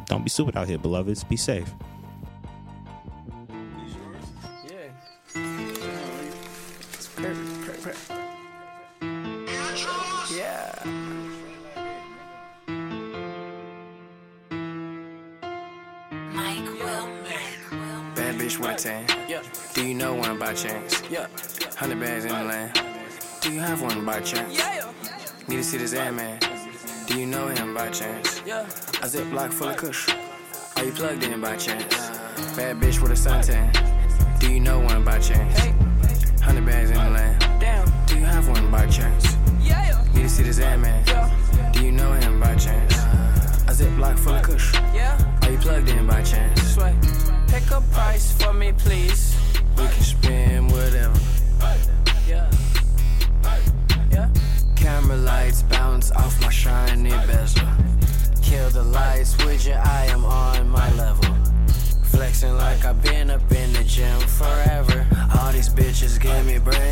don't 0.06 0.24
be 0.24 0.30
stupid 0.30 0.56
out 0.56 0.68
here, 0.68 0.78
beloveds. 0.78 1.24
Be 1.24 1.36
safe. 1.36 1.72
Bitch 18.62 18.68
with 18.68 18.80
a 18.86 19.06
tan. 19.06 19.28
Yeah. 19.28 19.42
Do 19.74 19.86
you 19.86 19.94
know 19.94 20.14
one 20.14 20.38
by 20.38 20.54
chance? 20.54 21.02
Yeah. 21.10 21.26
Hundred 21.76 22.00
bags 22.00 22.24
in 22.24 22.32
the 22.32 22.44
land. 22.44 22.80
Do 23.40 23.52
you 23.52 23.60
have 23.60 23.82
one 23.82 24.04
by 24.04 24.20
chance? 24.20 24.56
Yeah. 24.56 24.90
Need 25.48 25.56
to 25.56 25.64
see 25.64 25.78
this 25.78 25.92
man. 25.92 26.38
Do 27.06 27.18
you 27.18 27.26
know 27.26 27.48
him 27.48 27.74
by 27.74 27.90
chance? 27.90 28.42
Yeah. 28.46 28.62
A 28.62 29.06
ziplock 29.06 29.52
full 29.52 29.68
of 29.68 29.76
kush. 29.76 30.08
Are 30.76 30.84
you 30.84 30.92
plugged 30.92 31.24
in 31.24 31.40
by 31.40 31.56
chance? 31.56 32.10
Bad 32.56 32.76
bitch 32.80 33.00
with 33.02 33.12
a 33.12 33.14
suntan. 33.14 33.70
Do 34.38 34.52
you 34.52 34.60
know 34.60 34.78
one 34.80 35.04
by 35.04 35.18
chance? 35.18 35.58
Hundred 36.40 36.66
bags 36.66 36.90
in 36.90 36.96
the 36.96 37.10
land. 37.10 37.40
Damn. 37.60 37.90
Do 38.06 38.18
you 38.18 38.24
have 38.24 38.48
one 38.48 38.70
by 38.70 38.86
chance? 38.86 39.36
Yeah. 39.60 40.04
Need 40.14 40.22
to 40.22 40.28
see 40.28 40.42
this 40.44 40.58
air 40.58 40.78
man. 40.78 41.04
Do 41.72 41.84
you 41.84 41.92
know 41.92 42.12
him 42.12 42.38
by 42.38 42.54
chance? 42.56 42.94
A 43.66 43.74
ziplock 43.74 44.18
full 44.18 44.34
of 44.34 44.42
kush. 44.42 44.74
Yeah. 44.94 45.18
Are 45.42 45.50
you 45.50 45.58
plugged 45.58 45.88
in 45.88 46.06
by 46.06 46.22
chance? 46.22 46.76
Pick 47.52 47.70
a 47.70 47.82
price 47.92 48.32
for 48.32 48.54
me, 48.54 48.72
please. 48.72 49.36
We 49.76 49.84
can 49.84 50.02
spend 50.02 50.72
whatever. 50.72 51.20
Yeah. 52.26 52.50
Yeah. 54.10 54.30
Camera 54.74 55.18
lights 55.18 55.60
bounce 55.60 56.10
off 56.12 56.40
my 56.40 56.48
shiny 56.48 57.10
bezel. 57.10 57.68
Kill 58.42 58.70
the 58.70 58.82
lights 58.82 59.36
with 59.44 59.66
your 59.66 59.76
I 59.76 60.06
am 60.06 60.24
on 60.24 60.70
my 60.70 60.90
level. 60.94 61.36
Flexing 62.04 62.56
like 62.56 62.86
I've 62.86 63.02
been 63.02 63.28
up 63.28 63.52
in 63.52 63.74
the 63.74 63.84
gym 63.84 64.18
forever. 64.20 65.06
All 65.38 65.52
these 65.52 65.68
bitches 65.68 66.18
give 66.18 66.46
me 66.46 66.58
brain, 66.58 66.91